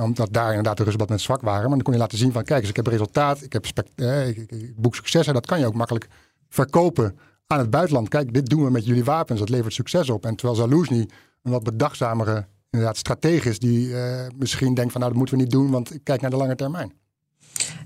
omdat 0.02 0.32
daar 0.32 0.48
inderdaad 0.48 0.76
de 0.76 0.82
Russen 0.82 1.00
wat 1.00 1.08
mensen 1.08 1.26
zwak 1.26 1.42
waren. 1.42 1.62
Maar 1.62 1.74
dan 1.74 1.82
kon 1.82 1.92
je 1.92 1.98
laten 1.98 2.18
zien 2.18 2.32
van 2.32 2.44
kijk 2.44 2.68
ik 2.68 2.76
heb 2.76 2.86
resultaat. 2.86 3.42
Ik 3.42 3.52
heb 3.52 3.66
ik 3.66 4.72
boek 4.76 4.94
succes. 4.94 5.26
En 5.26 5.34
dat 5.34 5.46
kan 5.46 5.58
je 5.58 5.66
ook 5.66 5.74
makkelijk 5.74 6.08
verkopen 6.48 7.18
aan 7.52 7.58
het 7.58 7.70
buitenland. 7.70 8.08
Kijk, 8.08 8.34
dit 8.34 8.48
doen 8.48 8.64
we 8.64 8.70
met 8.70 8.86
jullie 8.86 9.04
wapens, 9.04 9.40
dat 9.40 9.48
levert 9.48 9.74
succes 9.74 10.10
op. 10.10 10.26
En 10.26 10.36
terwijl 10.36 10.58
Zaluzny 10.58 11.08
een 11.42 11.52
wat 11.52 11.62
bedachtzamere, 11.62 12.46
inderdaad 12.70 12.96
strategisch, 12.96 13.58
die 13.58 13.88
uh, 13.88 14.26
misschien 14.36 14.74
denkt 14.74 14.92
van 14.92 15.00
nou 15.00 15.12
dat 15.12 15.20
moeten 15.22 15.36
we 15.36 15.42
niet 15.42 15.52
doen, 15.52 15.70
want 15.70 16.02
kijk 16.02 16.20
naar 16.20 16.30
de 16.30 16.36
lange 16.36 16.54
termijn. 16.54 16.92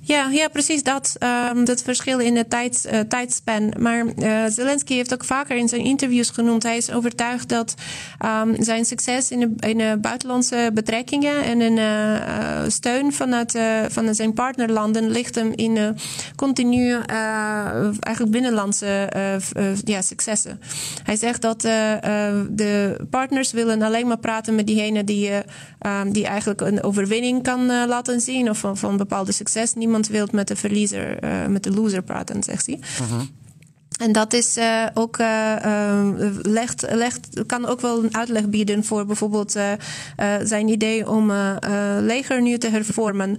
Ja, 0.07 0.29
ja, 0.31 0.49
precies 0.49 0.83
dat. 0.83 1.17
Um, 1.53 1.65
dat 1.65 1.83
verschil 1.83 2.19
in 2.19 2.35
de 2.35 2.49
tijd, 2.49 2.89
uh, 2.93 3.01
tijdspan. 3.01 3.73
Maar 3.79 4.05
uh, 4.05 4.45
Zelensky 4.49 4.95
heeft 4.95 5.13
ook 5.13 5.25
vaker 5.25 5.57
in 5.57 5.69
zijn 5.69 5.85
interviews 5.85 6.31
genoemd. 6.31 6.63
Hij 6.63 6.77
is 6.77 6.91
overtuigd 6.91 7.49
dat 7.49 7.75
um, 8.25 8.63
zijn 8.63 8.85
succes 8.85 9.31
in 9.31 9.41
de, 9.41 9.69
in 9.69 9.79
de 9.79 9.99
buitenlandse 10.01 10.71
betrekkingen 10.75 11.43
en 11.43 11.61
in 11.61 11.77
uh, 11.77 12.65
steun 12.69 13.13
vanuit 13.13 13.59
van 13.89 14.15
zijn 14.15 14.33
partnerlanden 14.33 15.11
ligt 15.11 15.35
hem 15.35 15.53
in 15.55 15.97
continu 16.37 16.97
eigenlijk 18.01 18.31
binnenlandse 18.31 19.09
ja, 19.85 20.03
successen. 20.03 20.61
Hij 21.03 21.17
zegt 21.17 21.43
dat 21.43 21.61
de 21.61 22.97
partners 23.11 23.53
willen 23.53 23.83
alleen 23.83 24.07
maar 24.07 24.19
praten 24.19 24.55
met 24.55 24.67
diegene 24.67 25.05
die, 25.05 25.31
um, 25.81 26.13
die 26.13 26.27
eigenlijk 26.27 26.61
een 26.61 26.83
overwinning 26.83 27.43
kan 27.43 27.67
laten 27.67 28.21
zien 28.21 28.51
of 28.51 28.59
van, 28.59 28.77
van 28.77 28.97
bepaalde 28.97 29.33
succes. 29.57 29.75
Niemand 29.75 30.09
wil 30.09 30.29
met 30.33 30.49
de 30.49 30.57
verliezer, 30.57 31.25
uh, 31.25 31.47
met 31.47 31.63
de 31.63 31.71
loser 31.71 32.03
praten, 32.03 32.43
zegt 32.43 32.67
hij. 32.67 32.79
Uh. 33.01 33.21
En 33.97 34.13
dat 34.13 34.33
is 34.33 34.57
uh, 34.57 34.87
ook, 34.95 35.19
uh, 35.19 35.57
legt, 36.43 36.87
legt, 36.89 37.29
kan 37.47 37.67
ook 37.67 37.81
wel 37.81 38.05
een 38.05 38.17
uitleg 38.17 38.49
bieden 38.49 38.85
voor 38.85 39.07
bijvoorbeeld 39.07 39.59
zijn 40.43 40.69
idee 40.69 41.11
om 41.11 41.33
leger 42.01 42.43
nu 42.43 42.59
te 42.59 42.69
hervormen. 42.69 43.37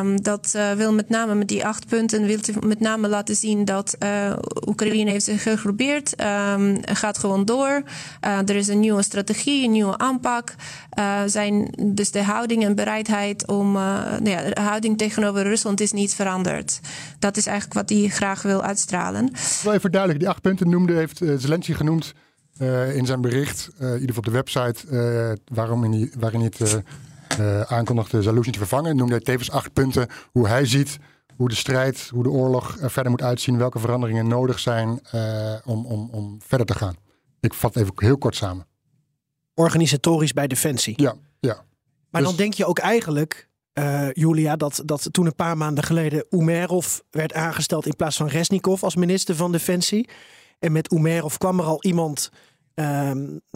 Um, 0.00 0.22
dat 0.22 0.58
wil 0.76 0.92
met 0.92 1.08
name 1.08 1.34
met 1.34 1.48
die 1.48 1.66
acht 1.66 1.86
punten, 1.86 2.26
wil 2.26 2.38
met 2.66 2.80
name 2.80 3.08
laten 3.08 3.36
zien 3.36 3.64
dat 3.64 3.96
Oekraïne 4.66 5.10
heeft 5.10 5.24
zich 5.24 5.42
gegroepeerd, 5.42 6.14
um, 6.54 6.78
gaat 6.82 7.18
gewoon 7.18 7.44
door. 7.44 7.82
er 8.20 8.56
is 8.56 8.68
een 8.68 8.80
nieuwe 8.80 9.02
strategie, 9.02 9.64
een 9.64 9.70
nieuwe 9.70 9.98
aanpak. 9.98 10.54
zijn, 11.26 11.74
dus 11.78 12.10
de 12.10 12.22
houding 12.22 12.64
en 12.64 12.74
bereidheid 12.74 13.46
om, 13.46 13.72
nou 13.72 14.28
ja, 14.28 14.42
de 14.42 14.60
houding 14.60 14.98
tegenover 14.98 15.42
Rusland 15.42 15.80
is 15.80 15.92
niet 15.92 16.14
veranderd. 16.14 16.80
Dat 17.18 17.36
is 17.36 17.46
eigenlijk 17.46 17.80
wat 17.80 17.98
hij 17.98 18.08
graag 18.08 18.42
wil 18.42 18.62
uitstralen 18.62 19.30
duidelijk, 19.90 20.20
die 20.20 20.28
acht 20.28 20.40
punten 20.40 20.70
noemde, 20.70 20.92
heeft 20.92 21.20
uh, 21.20 21.34
Zelensky 21.38 21.72
genoemd 21.72 22.12
uh, 22.58 22.96
in 22.96 23.06
zijn 23.06 23.20
bericht, 23.20 23.70
uh, 23.74 23.86
in 23.86 24.00
ieder 24.00 24.14
geval 24.14 24.22
op 24.22 24.24
de 24.24 24.30
website, 24.30 25.38
waarom 25.44 25.84
in 25.84 25.90
die, 25.90 26.12
waarin 26.18 26.40
hij 26.40 26.50
het 26.56 26.82
aankondigde 27.70 28.22
Zaluzny 28.22 28.52
te 28.52 28.58
vervangen. 28.58 28.96
Noemde 28.96 29.14
hij 29.14 29.22
tevens 29.22 29.50
acht 29.50 29.72
punten 29.72 30.08
hoe 30.32 30.48
hij 30.48 30.66
ziet 30.66 30.98
hoe 31.36 31.48
de 31.48 31.54
strijd, 31.54 32.08
hoe 32.12 32.22
de 32.22 32.30
oorlog 32.30 32.78
er 32.78 32.90
verder 32.90 33.10
moet 33.10 33.22
uitzien, 33.22 33.58
welke 33.58 33.78
veranderingen 33.78 34.28
nodig 34.28 34.58
zijn 34.58 35.00
om, 35.64 35.86
om, 35.86 36.08
om 36.12 36.38
verder 36.42 36.66
te 36.66 36.74
gaan. 36.74 36.94
Ik 37.40 37.54
vat 37.54 37.76
even 37.76 37.92
heel 37.96 38.18
kort 38.18 38.36
samen. 38.36 38.66
Organisatorisch 39.54 40.32
bij 40.32 40.46
Defensie. 40.46 40.94
Ja, 40.96 41.14
ja. 41.40 41.64
Maar 42.10 42.20
dus... 42.20 42.30
dan 42.30 42.38
denk 42.38 42.54
je 42.54 42.66
ook 42.66 42.78
eigenlijk, 42.78 43.48
uh, 43.74 44.12
Julia, 44.12 44.56
dat, 44.56 44.82
dat 44.84 45.08
toen 45.10 45.26
een 45.26 45.34
paar 45.34 45.56
maanden 45.56 45.84
geleden 45.84 46.24
Umerov 46.30 46.98
werd 47.10 47.32
aangesteld 47.32 47.86
in 47.86 47.96
plaats 47.96 48.16
van 48.16 48.28
Resnikov 48.28 48.82
als 48.82 48.94
minister 48.94 49.36
van 49.36 49.52
Defensie. 49.52 50.08
En 50.58 50.72
met 50.72 50.92
Umerov 50.92 51.36
kwam 51.36 51.58
er 51.58 51.64
al 51.64 51.82
iemand 51.82 52.30
uh, 52.74 53.10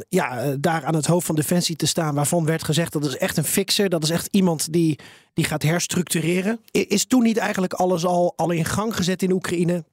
ja, 0.08 0.38
eh, 0.38 0.54
daar 0.60 0.84
aan 0.84 0.94
het 0.94 1.06
hoofd 1.06 1.26
van 1.26 1.34
Defensie 1.34 1.76
te 1.76 1.86
staan, 1.86 2.14
waarvan 2.14 2.44
werd 2.44 2.64
gezegd 2.64 2.92
dat 2.92 3.04
is 3.04 3.16
echt 3.16 3.36
een 3.36 3.44
fixer, 3.44 3.88
dat 3.88 4.02
is 4.02 4.10
echt 4.10 4.28
iemand 4.30 4.72
die, 4.72 4.98
die 5.34 5.44
gaat 5.44 5.62
herstructureren. 5.62 6.60
Is 6.70 7.06
toen 7.06 7.22
niet 7.22 7.36
eigenlijk 7.36 7.72
alles 7.72 8.04
al, 8.04 8.32
al 8.36 8.50
in 8.50 8.64
gang 8.64 8.96
gezet 8.96 9.22
in 9.22 9.32
Oekraïne? 9.32 9.84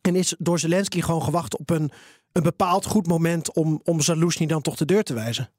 En 0.00 0.16
is 0.16 0.34
door 0.38 0.58
Zelensky 0.58 1.00
gewoon 1.00 1.22
gewacht 1.22 1.58
op 1.58 1.70
een, 1.70 1.90
een 2.32 2.42
bepaald 2.42 2.86
goed 2.86 3.06
moment 3.06 3.52
om, 3.52 3.80
om 3.84 4.00
dan 4.46 4.62
toch 4.62 4.76
de 4.76 4.84
deur 4.84 5.02
te 5.02 5.14
wijzen? 5.14 5.50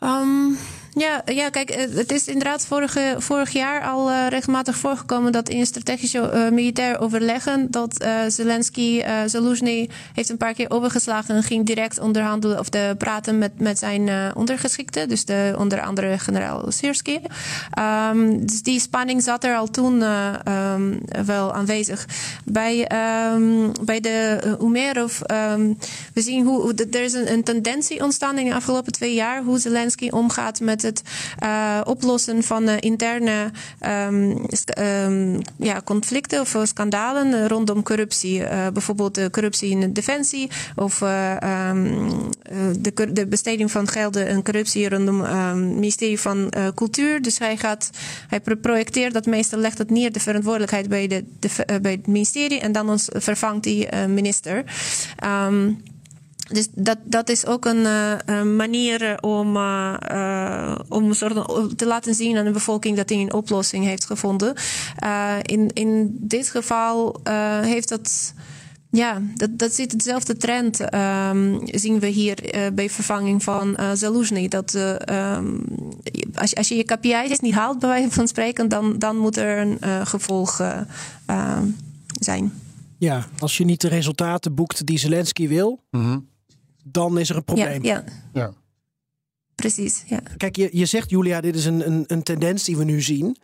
Um, 0.00 0.56
ja, 0.94 1.22
ja, 1.24 1.48
kijk, 1.48 1.74
het 1.94 2.12
is 2.12 2.26
inderdaad 2.26 2.66
vorige, 2.66 3.14
vorig 3.18 3.50
jaar 3.50 3.82
al 3.82 4.10
uh, 4.10 4.26
regelmatig 4.28 4.76
voorgekomen 4.76 5.32
dat 5.32 5.48
in 5.48 5.66
strategische 5.66 6.30
uh, 6.34 6.48
militair 6.50 7.00
overleggen 7.00 7.70
dat 7.70 8.02
uh, 8.02 8.20
Zelensky, 8.28 9.02
Zelensky 9.26 9.88
heeft 10.14 10.28
een 10.28 10.36
paar 10.36 10.54
keer 10.54 10.70
overgeslagen 10.70 11.34
en 11.34 11.42
ging 11.42 11.66
direct 11.66 11.98
onderhandelen 11.98 12.58
of 12.58 12.68
de 12.68 12.94
praten 12.98 13.38
met, 13.38 13.60
met 13.60 13.78
zijn 13.78 14.36
ondergeschikte, 14.36 15.06
dus 15.06 15.24
de, 15.24 15.54
onder 15.58 15.80
andere 15.80 16.18
generaal 16.18 16.70
Sirski. 16.72 17.20
Um, 18.10 18.46
dus 18.46 18.62
die 18.62 18.80
spanning 18.80 19.22
zat 19.22 19.44
er 19.44 19.56
al 19.56 19.66
toen 19.66 20.02
um, 20.02 21.00
wel 21.26 21.52
aanwezig. 21.52 22.06
Bij, 22.44 22.90
um, 23.34 23.72
bij 23.84 24.00
de 24.00 24.38
Umerov, 24.62 25.20
we 26.14 26.22
zien 26.22 26.44
hoe, 26.44 26.74
er 26.90 27.02
is 27.02 27.12
een, 27.12 27.32
een 27.32 27.44
tendentie 27.44 28.02
ontstaan 28.02 28.38
in 28.38 28.44
de 28.44 28.54
afgelopen 28.54 28.92
twee 28.92 29.14
jaar 29.14 29.42
hoe 29.42 29.58
Zelensky 29.58 30.08
omgaat 30.08 30.60
met 30.60 30.79
het 30.82 31.02
uh, 31.42 31.80
oplossen 31.84 32.42
van 32.42 32.68
uh, 32.68 32.74
interne 32.80 33.50
um, 34.08 34.46
um, 34.78 35.40
ja, 35.56 35.80
conflicten 35.84 36.40
of 36.40 36.56
schandalen 36.62 37.48
rondom 37.48 37.82
corruptie. 37.82 38.42
Bijvoorbeeld 38.72 39.14
de 39.14 39.30
corruptie 39.30 39.70
in 39.70 39.80
de 39.80 39.92
defensie 39.92 40.50
of 40.76 41.00
um, 41.00 42.28
de, 42.78 43.12
de, 43.12 43.26
besteding 43.26 43.70
van 43.70 43.88
gelden 43.88 44.26
en 44.26 44.42
corruptie 44.42 44.88
rondom 44.88 45.20
het 45.20 45.56
ministerie 45.56 46.20
van 46.20 46.52
Cultuur. 46.74 47.22
Dus 47.22 47.38
hij, 47.38 47.56
gaat, 47.56 47.90
hij 48.28 48.40
projecteert 48.40 49.12
dat 49.12 49.26
meestal 49.26 49.58
legt 49.58 49.78
het 49.78 49.90
neer 49.90 50.12
de 50.12 50.20
verantwoordelijkheid 50.20 50.88
bij, 50.88 51.06
de, 51.06 51.24
bij 51.82 51.92
het 51.92 52.06
ministerie 52.06 52.60
en 52.60 52.72
dan 52.72 52.98
vervangt 52.98 53.62
die 53.62 53.88
minister. 54.06 54.64
Dus 56.52 56.68
dat, 56.74 56.98
dat 57.04 57.28
is 57.28 57.46
ook 57.46 57.64
een 57.64 57.84
uh, 58.26 58.42
manier 58.42 59.18
om, 59.20 59.56
uh, 59.56 60.74
om 60.88 61.12
te 61.76 61.86
laten 61.86 62.14
zien 62.14 62.36
aan 62.36 62.44
de 62.44 62.50
bevolking 62.50 62.96
dat 62.96 63.08
hij 63.08 63.18
een 63.18 63.32
oplossing 63.32 63.84
heeft 63.84 64.06
gevonden. 64.06 64.54
in, 65.42 65.70
in 65.72 66.16
dit 66.20 66.48
geval 66.48 67.20
heeft 67.62 67.88
dat. 67.88 68.34
Ja, 68.92 69.22
dat, 69.34 69.58
dat 69.58 69.72
zit 69.72 69.92
hetzelfde 69.92 70.36
trend, 70.36 70.94
um, 70.94 71.60
zien 71.64 71.98
we 72.00 72.06
hier 72.06 72.54
uh, 72.54 72.66
bij 72.72 72.90
vervanging 72.90 73.42
van 73.42 73.76
uh. 73.80 74.48
Dat 74.48 74.74
uh, 74.74 74.94
um, 75.36 75.64
als, 76.34 76.54
als 76.54 76.68
je 76.68 76.74
je 76.74 76.84
KPI's 76.84 77.40
niet 77.40 77.54
haalt, 77.54 77.78
bij 77.78 77.88
wijze 77.88 78.10
van 78.10 78.28
spreken, 78.28 78.68
dan, 78.68 78.98
dan 78.98 79.16
moet 79.16 79.36
er 79.36 79.58
een 79.58 80.06
gevolg 80.06 80.60
zijn. 82.20 82.52
Ja, 82.98 83.26
als 83.38 83.56
je 83.56 83.64
niet 83.64 83.80
de 83.80 83.88
resultaten 83.88 84.54
boekt 84.54 84.86
die 84.86 84.98
Zelensky 84.98 85.48
wil, 85.48 85.82
mm 85.90 86.02
-hmm 86.02 86.29
dan 86.90 87.18
is 87.18 87.30
er 87.30 87.36
een 87.36 87.44
probleem. 87.44 87.84
Ja, 87.84 88.04
ja. 88.32 88.52
precies. 89.54 90.04
Ja. 90.06 90.22
Kijk, 90.36 90.56
je, 90.56 90.68
je 90.72 90.86
zegt, 90.86 91.10
Julia, 91.10 91.40
dit 91.40 91.56
is 91.56 91.64
een, 91.64 91.86
een, 91.86 92.04
een 92.06 92.22
tendens 92.22 92.64
die 92.64 92.76
we 92.76 92.84
nu 92.84 93.00
zien. 93.00 93.36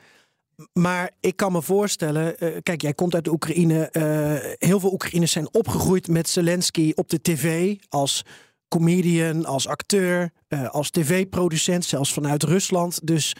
Maar 0.73 1.11
ik 1.21 1.37
kan 1.37 1.53
me 1.53 1.63
voorstellen, 1.63 2.45
uh, 2.45 2.57
kijk, 2.63 2.83
jij 2.83 2.95
komt 2.95 3.15
uit 3.15 3.25
de 3.25 3.33
Oekraïne. 3.33 3.89
Uh, 3.93 4.69
heel 4.69 4.81
veel 4.81 4.93
Oekraïners 4.93 5.33
zijn 5.33 5.55
opgegroeid 5.55 6.09
met 6.09 6.29
Zelensky 6.29 6.93
op 6.95 7.09
de 7.09 7.21
tv 7.23 7.77
als 7.89 8.23
comedian, 8.69 9.45
als 9.45 9.69
acteur, 9.69 10.33
uh, 10.49 10.69
als 10.69 10.91
tv-producent, 10.91 11.85
zelfs 11.85 12.13
vanuit 12.13 12.43
Rusland. 12.43 13.07
Dus 13.07 13.37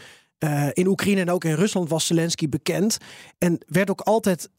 in 0.73 0.87
Oekraïne 0.87 1.21
en 1.21 1.31
ook 1.31 1.45
in 1.45 1.55
Rusland 1.55 1.89
was 1.89 2.07
Zelensky 2.07 2.49
bekend. 2.49 2.97
En 3.39 3.59
werd 3.67 3.91
ook 3.91 4.01
altijd 4.01 4.51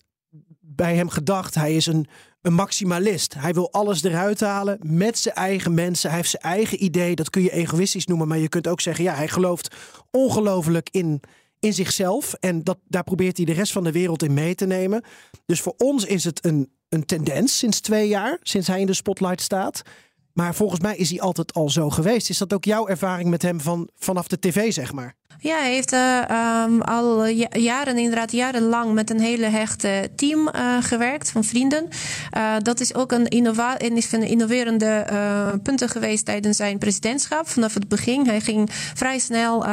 bij 0.60 0.96
hem 0.96 1.10
gedacht, 1.10 1.56
hij 1.56 1.76
is 1.76 1.86
een, 1.86 2.08
een 2.48 2.54
maximalist. 2.54 3.34
Hij 3.34 3.54
wil 3.54 3.72
alles 3.72 4.04
eruit 4.04 4.40
halen 4.40 4.80
met 4.82 5.18
zijn 5.18 5.36
eigen 5.36 5.74
mensen. 5.74 6.10
Hij 6.10 6.18
heeft 6.18 6.30
zijn 6.30 6.44
eigen 6.44 6.84
idee. 6.84 7.16
Dat 7.16 7.30
kun 7.30 7.42
je 7.42 7.52
egoïstisch 7.52 8.06
noemen, 8.06 8.28
maar 8.28 8.38
je 8.38 8.50
kunt 8.50 8.68
ook 8.68 8.82
zeggen, 8.82 9.04
ja, 9.04 9.14
hij 9.14 9.28
gelooft 9.28 9.76
ongelooflijk 10.12 10.90
in, 10.92 11.22
in 11.60 11.74
zichzelf. 11.74 12.34
En 12.34 12.64
dat, 12.64 12.78
daar 12.88 13.04
probeert 13.04 13.38
hij 13.38 13.46
de 13.46 13.54
rest 13.54 13.72
van 13.72 13.84
de 13.84 13.92
wereld 13.92 14.24
in 14.24 14.34
mee 14.34 14.56
te 14.56 14.66
nemen. 14.66 15.04
Dus 15.46 15.62
voor 15.62 15.74
ons 15.78 16.06
is 16.06 16.24
het 16.24 16.46
een, 16.46 16.72
een 16.90 17.06
tendens 17.06 17.58
sinds 17.58 17.80
twee 17.80 18.08
jaar, 18.08 18.38
sinds 18.42 18.68
hij 18.68 18.80
in 18.80 18.88
de 18.88 18.94
spotlight 18.94 19.42
staat. 19.42 19.82
Maar 20.34 20.56
volgens 20.56 20.80
mij 20.80 20.96
is 20.96 21.10
hij 21.10 21.22
altijd 21.22 21.54
al 21.54 21.70
zo 21.70 21.90
geweest. 21.90 22.30
Is 22.30 22.38
dat 22.38 22.54
ook 22.54 22.66
jouw 22.66 22.88
ervaring 22.88 23.30
met 23.30 23.42
hem 23.42 23.62
van, 23.62 23.90
vanaf 23.96 24.28
de 24.28 24.40
tv, 24.40 24.74
zeg 24.74 24.94
maar? 24.94 25.16
Ja, 25.40 25.60
hij 25.60 25.72
heeft 25.74 25.94
uh, 25.94 26.22
um, 26.66 26.82
al 26.82 27.26
jaren, 27.52 27.98
inderdaad 27.98 28.32
jarenlang 28.32 28.94
met 28.94 29.10
een 29.10 29.20
hele 29.20 29.46
hechte 29.46 30.10
team 30.16 30.50
uh, 30.56 30.78
gewerkt 30.82 31.32
van 31.32 31.44
vrienden. 31.44 31.88
Uh, 32.38 32.56
dat 32.62 32.80
is 32.80 32.96
ook 32.96 33.12
een, 33.12 33.28
innova 33.28 33.76
een 33.82 34.24
innoverende 34.24 35.06
punten 35.64 35.90
geweest 35.90 36.26
tijdens 36.26 36.58
zijn 36.58 36.78
presidentschap. 36.78 37.50
Vanaf 37.50 37.74
het 37.74 37.88
begin. 37.88 38.28
Hij 38.28 38.42
ging 38.42 38.70
vrij 38.72 39.20
snel 39.20 39.66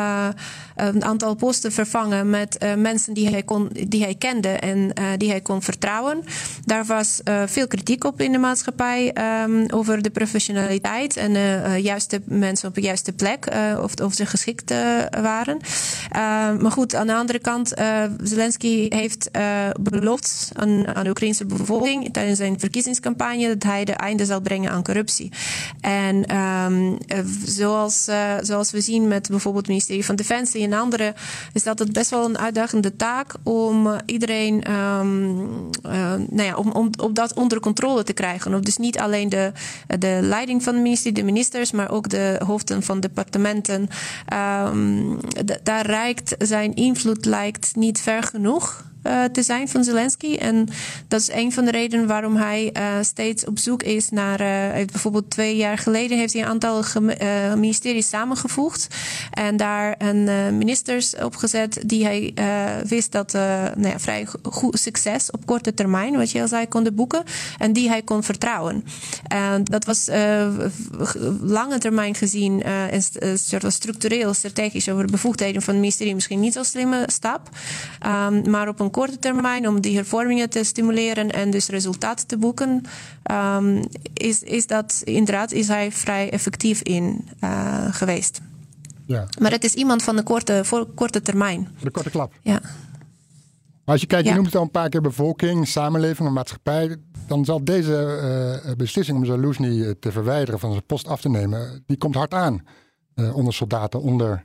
een 0.75 1.05
aantal 1.05 1.35
posten 1.35 1.73
vervangen 1.73 2.31
met 2.31 2.67
mensen 2.77 3.15
die 3.15 3.29
hij, 3.29 3.43
kon, 3.43 3.71
die 3.89 4.03
hij 4.03 4.15
kende 4.15 4.49
en 4.49 4.93
die 5.17 5.31
hij 5.31 5.41
kon 5.41 5.63
vertrouwen. 5.63 6.25
Daar 6.65 6.85
was 6.85 7.21
veel 7.47 7.67
kritiek 7.67 8.05
op 8.05 8.21
in 8.21 8.33
de 8.33 8.39
maatschappij 8.39 9.15
um, 9.45 9.71
over 9.71 10.03
de 10.03 10.11
professionaliteit 10.11 11.17
en 11.17 11.33
juiste 11.83 12.23
mensen 12.25 12.69
op 12.69 12.75
de 12.75 12.81
juiste 12.81 13.13
plek, 13.13 13.49
of, 13.81 13.95
of 13.95 14.15
ze 14.15 14.27
geschikt 14.27 14.75
waren. 15.21 15.44
Jaren. 15.45 16.61
maar 16.61 16.73
goed, 16.73 16.95
aan 16.95 17.07
de 17.07 17.15
andere 17.15 17.39
kant, 17.39 17.73
Zelensky 18.23 18.87
heeft 18.89 19.31
beloofd 19.81 20.51
aan, 20.53 20.95
aan 20.95 21.05
de 21.05 21.11
Oekraïnse 21.11 21.45
bevolking 21.45 22.13
tijdens 22.13 22.39
zijn 22.39 22.61
verkiezingscampagne 22.61 23.49
dat 23.49 23.63
hij 23.63 23.85
de 23.85 23.93
einde 23.93 24.25
zal 24.25 24.41
brengen 24.41 24.71
aan 24.71 24.83
corruptie. 24.83 25.33
En 25.81 26.27
ehm, 26.27 26.97
zoals, 27.45 28.09
zoals 28.41 28.71
we 28.71 28.81
zien 28.81 29.09
met 29.09 29.29
bijvoorbeeld 29.29 29.67
het 29.67 29.75
ministerie 29.75 30.05
van 30.05 30.17
Defensie 30.17 30.65
en 30.65 30.73
andere, 30.73 31.15
is 31.53 31.63
dat 31.63 31.79
het 31.79 31.93
best 31.93 32.11
wel 32.11 32.25
een 32.25 32.39
uitdagende 32.39 32.97
taak 32.97 33.35
om 33.43 33.97
iedereen, 34.07 34.73
um, 34.73 35.37
nou 36.29 36.43
ja, 36.43 36.57
om, 36.57 36.91
dat 37.13 37.35
onder 37.35 37.61
controle 37.61 38.03
te 38.03 38.13
krijgen. 38.13 38.55
Of 38.55 38.61
dus 38.61 38.77
niet 38.77 38.99
alleen 38.99 39.29
de, 39.29 39.53
de 39.99 40.19
leiding 40.23 40.63
van 40.63 40.75
het 40.75 40.83
ministerie, 40.83 41.19
de 41.19 41.25
ministers, 41.25 41.73
maar 41.73 41.91
ook 41.91 42.09
de 42.09 42.41
hoofden 42.47 42.83
van 42.83 43.01
departementen. 43.01 43.89
Um, 44.67 45.19
daar 45.63 45.87
reikt 45.87 46.35
zijn 46.39 46.75
invloed 46.75 47.25
lijkt 47.25 47.77
niet 47.77 48.01
ver 48.01 48.23
genoeg. 48.23 48.93
Uh, 49.07 49.25
te 49.25 49.43
zijn 49.43 49.69
van 49.69 49.85
Zelensky. 49.85 50.35
En 50.35 50.69
dat 51.09 51.21
is 51.21 51.31
een 51.33 51.53
van 51.53 51.65
de 51.65 51.71
redenen 51.71 52.07
waarom 52.07 52.37
hij 52.37 52.71
uh, 52.77 52.83
steeds 53.01 53.47
op 53.47 53.59
zoek 53.59 53.83
is 53.83 54.11
naar. 54.11 54.41
Uh, 54.41 54.85
bijvoorbeeld 54.87 55.31
twee 55.31 55.57
jaar 55.57 55.79
geleden 55.79 56.19
heeft 56.19 56.33
hij 56.33 56.43
een 56.43 56.49
aantal 56.49 56.83
ministeries 57.57 58.09
samengevoegd. 58.09 58.87
En 59.31 59.57
daar 59.57 59.95
een 59.99 60.59
ministers 60.59 61.17
opgezet 61.17 61.83
die 61.87 62.05
hij 62.05 62.35
wist 62.89 63.13
dat 63.13 63.33
nou 63.33 63.89
ja, 63.89 63.99
vrij 63.99 64.27
goed 64.43 64.79
succes 64.79 65.31
op 65.31 65.47
korte 65.47 65.75
termijn, 65.75 66.17
wat 66.17 66.31
je 66.31 66.41
al 66.41 66.49
zei, 66.49 66.69
konden 66.69 66.95
boeken. 66.95 67.23
En 67.59 67.73
die 67.73 67.89
hij 67.89 68.03
kon 68.03 68.23
vertrouwen. 68.23 68.85
En 69.27 69.65
dat 69.65 69.85
was 69.85 70.09
lange 71.41 71.79
termijn 71.79 72.15
gezien 72.15 72.63
een 73.21 73.39
soort 73.39 73.73
structureel, 73.73 74.35
strategisch 74.35 74.89
over 74.89 75.07
de 75.07 75.13
bevoegdheden 75.13 75.63
van 75.63 75.75
het 75.75 75.83
ministerie 75.83 76.15
misschien 76.15 76.41
niet 76.41 76.53
zo'n 76.53 76.65
slimme 76.65 77.05
stap. 77.07 77.49
Um, 78.07 78.51
maar 78.51 78.69
op 78.69 78.81
een 78.81 78.91
korte 78.95 79.19
termijn 79.19 79.69
om 79.69 79.81
die 79.81 79.97
hervormingen 79.97 80.51
te 80.51 80.65
stimuleren 80.65 81.31
en 81.31 81.51
dus 81.51 81.69
resultaat 81.69 82.29
te 82.29 82.37
boeken, 82.37 82.83
um, 83.31 83.85
is, 84.13 84.43
is 84.43 84.67
dat 84.67 85.01
inderdaad 85.05 85.53
is 85.53 85.69
hij 85.69 85.93
vrij 85.93 86.31
effectief 86.31 86.83
in 86.83 87.29
uh, 87.41 87.95
geweest. 87.95 88.41
Ja. 89.07 89.27
Maar 89.39 89.51
het 89.51 89.65
is 89.65 89.75
iemand 89.75 90.03
van 90.03 90.17
de 90.17 90.23
korte, 90.23 90.65
voor, 90.65 90.87
korte 90.95 91.23
termijn. 91.23 91.69
De 91.83 91.91
korte 91.91 92.11
klap. 92.11 92.33
Ja. 92.43 92.61
Maar 93.85 93.95
als 93.95 94.01
je 94.01 94.07
kijkt, 94.07 94.29
je 94.29 94.35
noemt 94.35 94.47
het 94.47 94.55
al 94.55 94.63
een 94.63 94.71
paar 94.71 94.89
keer 94.89 95.01
bevolking, 95.01 95.69
samenleving, 95.69 96.31
maatschappij. 96.31 96.97
Dan 97.27 97.45
zal 97.45 97.65
deze 97.65 98.63
uh, 98.67 98.75
beslissing 98.75 99.19
om 99.19 99.25
Zaluzny 99.25 99.95
te 100.01 100.13
verwijderen, 100.13 100.61
van 100.61 100.71
zijn 100.71 100.87
post 100.87 101.09
af 101.09 101.21
te 101.21 101.29
nemen, 101.29 101.83
die 101.87 101.97
komt 101.97 102.15
hard 102.15 102.35
aan. 102.35 102.63
Uh, 103.15 103.37
onder 103.37 103.55
soldaten, 103.55 104.01
onder 104.01 104.45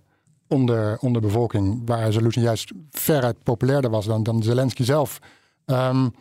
onder, 0.49 0.97
onder 0.99 1.21
bevolking, 1.21 1.81
waar 1.85 2.11
Zelensky 2.11 2.39
juist 2.39 2.71
veruit 2.91 3.43
populairder 3.43 3.91
was 3.91 4.05
dan, 4.05 4.23
dan 4.23 4.43
Zelensky 4.43 4.83
zelf. 4.83 5.19
Um, 5.65 6.13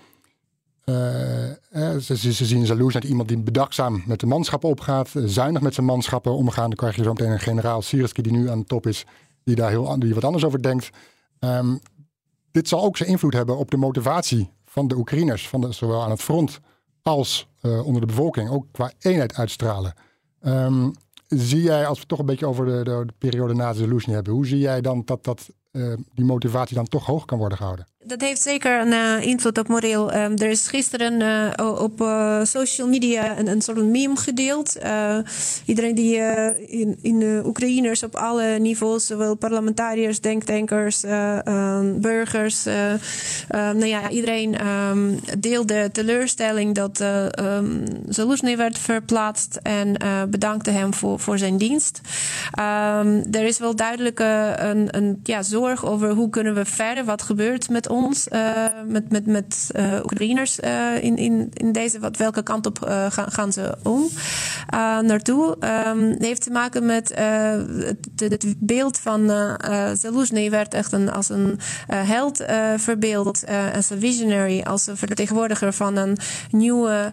ze, 2.00 2.16
ze, 2.16 2.44
zien 2.44 2.66
Zaloes 2.66 2.94
net 2.94 3.04
iemand 3.04 3.28
die 3.28 3.38
bedachtzaam 3.38 4.02
met 4.06 4.20
de 4.20 4.26
manschappen 4.26 4.68
opgaat, 4.68 5.10
zuinig 5.24 5.62
met 5.62 5.74
zijn 5.74 5.86
manschappen 5.86 6.32
omgaan. 6.32 6.68
Dan 6.68 6.76
krijg 6.76 6.96
je 6.96 7.02
zo 7.02 7.12
meteen 7.12 7.30
een 7.30 7.40
generaal 7.40 7.82
Siersky 7.82 8.22
die 8.22 8.32
nu 8.32 8.50
aan 8.50 8.58
de 8.58 8.64
top 8.64 8.86
is, 8.86 9.04
die 9.44 9.54
daar 9.54 9.70
heel 9.70 9.98
die 9.98 10.14
wat 10.14 10.24
anders 10.24 10.44
over 10.44 10.62
denkt. 10.62 10.90
Um, 11.40 11.80
dit 12.50 12.68
zal 12.68 12.82
ook 12.82 12.96
zijn 12.96 13.08
invloed 13.08 13.32
hebben 13.32 13.56
op 13.56 13.70
de 13.70 13.76
motivatie 13.76 14.50
van 14.64 14.88
de 14.88 14.96
Oekraïners, 14.96 15.48
van 15.48 15.72
zowel 15.72 16.02
aan 16.02 16.10
het 16.10 16.22
front 16.22 16.60
als 17.02 17.48
uh, 17.62 17.86
onder 17.86 18.00
de 18.00 18.06
bevolking, 18.06 18.50
ook 18.50 18.66
qua 18.72 18.92
eenheid 18.98 19.34
uitstralen. 19.34 19.94
Um, 20.42 20.92
zie 21.28 21.62
jij, 21.62 21.86
als 21.86 22.00
we 22.00 22.06
toch 22.06 22.18
een 22.18 22.26
beetje 22.26 22.46
over 22.46 22.66
de, 22.66 22.84
de, 22.84 23.02
de 23.06 23.12
periode 23.18 23.54
na 23.54 23.72
de 23.72 23.78
Zelensky 23.78 24.10
hebben, 24.10 24.32
hoe 24.32 24.46
zie 24.46 24.58
jij 24.58 24.80
dan 24.80 25.02
dat, 25.04 25.24
dat 25.24 25.48
uh, 25.72 25.94
die 26.14 26.24
motivatie 26.24 26.76
dan 26.76 26.86
toch 26.86 27.06
hoog 27.06 27.24
kan 27.24 27.38
worden 27.38 27.58
gehouden? 27.58 27.86
Dat 28.08 28.20
heeft 28.20 28.42
zeker 28.42 28.80
een 28.80 28.92
uh, 28.92 29.22
invloed 29.22 29.58
op 29.58 29.68
moreel. 29.68 30.14
Um, 30.14 30.36
er 30.36 30.50
is 30.50 30.68
gisteren 30.68 31.20
uh, 31.60 31.80
op 31.80 32.00
uh, 32.00 32.44
social 32.44 32.88
media 32.88 33.38
een, 33.38 33.46
een 33.46 33.62
soort 33.62 33.84
meme 33.84 34.16
gedeeld. 34.16 34.76
iedereen 35.64 35.94
die 35.94 36.16
in, 36.66 36.98
in 37.02 37.42
Oekraïners 37.44 38.02
op 38.02 38.16
alle 38.16 38.58
niveaus, 38.58 39.06
zowel 39.06 39.34
parlementariërs, 39.34 40.20
denktankers, 40.20 41.02
um, 41.04 42.00
burgers, 42.00 42.64
nou 43.48 43.86
ja, 43.86 44.10
iedereen 44.10 44.66
um, 44.66 45.20
deelde 45.38 45.66
de 45.82 45.90
teleurstelling 45.92 46.74
dat 46.74 47.04
Zelensky 48.08 48.56
werd 48.56 48.78
verplaatst 48.78 49.58
en 49.62 49.96
bedankte 50.30 50.70
hem 50.70 50.94
voor, 50.94 51.18
voor 51.18 51.38
zijn 51.38 51.56
dienst. 51.56 52.00
er 53.30 53.44
is 53.44 53.58
wel 53.58 53.76
duidelijk 53.76 54.18
een, 54.18 54.96
een 54.96 55.20
ja, 55.22 55.42
zorg 55.42 55.86
over 55.86 56.10
hoe 56.10 56.30
kunnen 56.30 56.54
we 56.54 56.64
verder, 56.64 57.04
wat 57.04 57.22
gebeurt 57.22 57.68
met 57.68 57.88
ons, 57.88 57.97
uh, 58.06 58.64
met, 58.86 59.10
met, 59.10 59.26
met 59.26 59.70
uh, 59.76 59.98
Oekraïners 60.02 60.60
uh, 60.60 61.02
in, 61.02 61.16
in, 61.16 61.50
in 61.52 61.72
deze, 61.72 62.00
wat, 62.00 62.16
welke 62.16 62.42
kant 62.42 62.66
op 62.66 62.78
gaan, 63.08 63.32
gaan 63.32 63.52
ze 63.52 63.76
om 63.82 64.08
naartoe. 65.06 65.56
Um, 65.86 66.16
heeft 66.18 66.42
te 66.42 66.50
maken 66.50 66.86
met 66.86 67.08
het, 67.08 67.98
het, 68.18 68.54
beeld 68.58 68.98
van 68.98 69.26
Zelensky 69.94 70.50
werd 70.50 70.74
echt 70.74 70.92
een, 70.92 71.10
als 71.12 71.28
een 71.28 71.58
held 71.86 72.44
verbeeld, 72.76 73.44
als 73.74 73.90
een 73.90 74.00
visionary, 74.00 74.62
als 74.62 74.86
een 74.86 74.96
vertegenwoordiger 74.96 75.72
van 75.72 75.96
een 75.96 76.16
nieuwe 76.50 77.12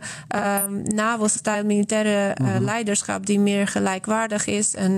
NAVO-stijl 0.84 1.66
militaire 1.66 2.36
mm 2.42 2.48
-hmm. 2.48 2.64
leiderschap 2.64 3.26
die 3.26 3.40
meer 3.40 3.68
gelijkwaardig 3.68 4.46
is. 4.46 4.76
En, 4.76 4.98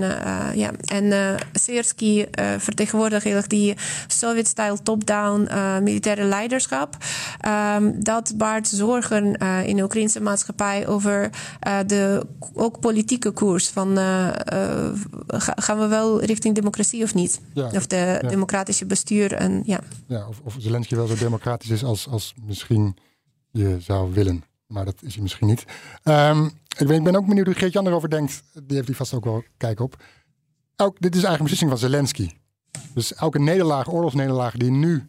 ja, 0.54 0.70
en 0.84 1.36
Sersky 1.52 2.26
vertegenwoordigt 2.58 3.26
die 3.46 3.76
Sovjet-stijl 4.06 4.82
top-down 4.82 5.48
uh, 5.50 5.67
militaire 5.76 6.24
leiderschap. 6.24 6.96
Um, 7.76 8.04
dat 8.04 8.34
baart 8.36 8.68
zorgen 8.68 9.42
uh, 9.42 9.66
in 9.66 9.76
de 9.76 9.82
Oekraïnse 9.82 10.20
maatschappij 10.20 10.86
over 10.86 11.30
uh, 11.66 11.78
de 11.86 12.26
ook 12.54 12.80
politieke 12.80 13.30
koers. 13.30 13.68
Van 13.68 13.96
gaan 15.56 15.78
we 15.78 15.86
wel 15.86 16.24
richting 16.24 16.54
democratie 16.54 17.02
of 17.02 17.14
niet? 17.14 17.40
Ja, 17.54 17.70
of 17.74 17.86
de 17.86 18.18
ja. 18.22 18.28
democratische 18.28 18.86
bestuur. 18.86 19.32
En, 19.32 19.62
ja. 19.64 19.80
Ja, 20.06 20.28
of, 20.28 20.40
of 20.44 20.56
Zelensky 20.58 20.94
wel 20.94 21.06
zo 21.06 21.14
democratisch 21.14 21.70
is 21.70 21.84
als, 21.84 22.08
als 22.08 22.34
misschien 22.42 22.96
je 23.50 23.76
zou 23.80 24.12
willen. 24.12 24.44
Maar 24.66 24.84
dat 24.84 25.02
is 25.02 25.12
hij 25.14 25.22
misschien 25.22 25.46
niet. 25.46 25.64
Um, 26.04 26.44
ik, 26.78 26.86
ben, 26.86 26.96
ik 26.96 27.04
ben 27.04 27.16
ook 27.16 27.26
benieuwd 27.26 27.46
hoe 27.46 27.54
Geert-Jan 27.54 27.86
erover 27.86 28.10
denkt. 28.10 28.42
Die 28.52 28.76
heeft 28.76 28.88
hij 28.88 28.96
vast 28.96 29.14
ook 29.14 29.24
wel 29.24 29.44
kijk 29.56 29.80
op. 29.80 29.96
Ook, 30.76 31.00
dit 31.00 31.14
is 31.14 31.22
eigenlijk 31.24 31.38
een 31.38 31.42
beslissing 31.44 31.70
van 31.70 31.78
Zelensky. 31.78 32.30
Dus 32.94 33.14
elke 33.14 33.38
nederlaag, 33.38 33.92
oorlogsnederlaag 33.92 34.56
die 34.56 34.70
nu 34.70 35.06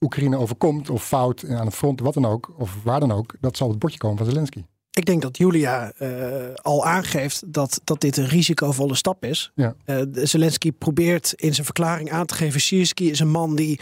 Oekraïne 0.00 0.36
overkomt, 0.36 0.90
of 0.90 1.06
fout 1.06 1.44
aan 1.48 1.66
het 1.66 1.74
front, 1.74 2.00
wat 2.00 2.14
dan 2.14 2.26
ook, 2.26 2.52
of 2.56 2.82
waar 2.82 3.00
dan 3.00 3.12
ook, 3.12 3.34
dat 3.40 3.56
zal 3.56 3.68
het 3.68 3.78
bordje 3.78 3.98
komen 3.98 4.16
van 4.16 4.26
Zelensky. 4.26 4.64
Ik 4.90 5.06
denk 5.06 5.22
dat 5.22 5.36
Julia 5.36 5.92
uh, 5.98 6.54
al 6.54 6.84
aangeeft 6.84 7.52
dat, 7.52 7.80
dat 7.84 8.00
dit 8.00 8.16
een 8.16 8.26
risicovolle 8.26 8.94
stap 8.94 9.24
is. 9.24 9.52
Ja. 9.54 9.74
Zelensky 10.12 10.72
probeert 10.72 11.32
in 11.32 11.54
zijn 11.54 11.66
verklaring 11.66 12.10
aan 12.10 12.26
te 12.26 12.34
geven: 12.34 12.60
Sierski 12.60 13.10
is 13.10 13.20
een 13.20 13.30
man 13.30 13.56
die 13.56 13.80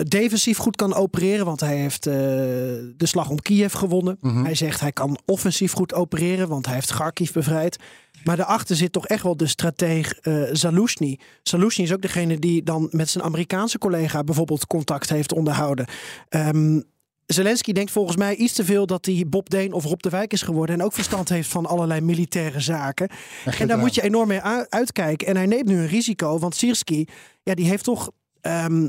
defensief 0.00 0.58
goed 0.58 0.76
kan 0.76 0.94
opereren, 0.94 1.46
want 1.46 1.60
hij 1.60 1.76
heeft 1.76 2.06
uh, 2.06 2.12
de 2.12 2.94
slag 2.96 3.28
om 3.30 3.40
Kiev 3.40 3.74
gewonnen. 3.74 4.16
Mm 4.20 4.30
-hmm. 4.30 4.44
Hij 4.44 4.54
zegt 4.54 4.80
hij 4.80 4.92
kan 4.92 5.18
offensief 5.26 5.72
goed 5.72 5.94
opereren, 5.94 6.48
want 6.48 6.66
hij 6.66 6.74
heeft 6.74 6.92
Kharkiv 6.92 7.32
bevrijd. 7.32 7.78
Maar 8.24 8.36
daarachter 8.36 8.76
zit 8.76 8.92
toch 8.92 9.06
echt 9.06 9.22
wel 9.22 9.36
de 9.36 9.46
strateeg 9.46 10.18
uh, 10.22 10.48
Zaluzny. 10.52 11.18
Zaluzny 11.42 11.84
is 11.84 11.92
ook 11.92 12.02
degene 12.02 12.38
die 12.38 12.62
dan 12.62 12.88
met 12.90 13.08
zijn 13.08 13.24
Amerikaanse 13.24 13.78
collega 13.78 14.24
bijvoorbeeld 14.24 14.66
contact 14.66 15.08
heeft 15.08 15.32
onderhouden. 15.32 15.86
Um, 16.28 16.84
Zelensky 17.26 17.72
denkt 17.72 17.90
volgens 17.90 18.16
mij 18.16 18.34
iets 18.34 18.52
te 18.52 18.64
veel 18.64 18.86
dat 18.86 19.06
hij 19.06 19.24
Bob 19.28 19.50
Deen 19.50 19.72
of 19.72 19.84
Rob 19.84 20.00
de 20.00 20.08
Wijk 20.08 20.32
is 20.32 20.42
geworden. 20.42 20.74
En 20.78 20.84
ook 20.84 20.92
verstand 20.92 21.28
heeft 21.28 21.48
van 21.48 21.66
allerlei 21.66 22.00
militaire 22.00 22.60
zaken. 22.60 23.08
En 23.58 23.68
daar 23.68 23.78
moet 23.78 23.94
je 23.94 24.02
enorm 24.02 24.28
mee 24.28 24.40
uitkijken. 24.68 25.26
En 25.26 25.36
hij 25.36 25.46
neemt 25.46 25.66
nu 25.66 25.78
een 25.78 25.86
risico, 25.86 26.38
want 26.38 26.54
Sirski, 26.54 27.06
ja, 27.42 27.54
die 27.54 27.66
heeft 27.66 27.84
toch. 27.84 28.10
Um, 28.42 28.82
uh, 28.82 28.88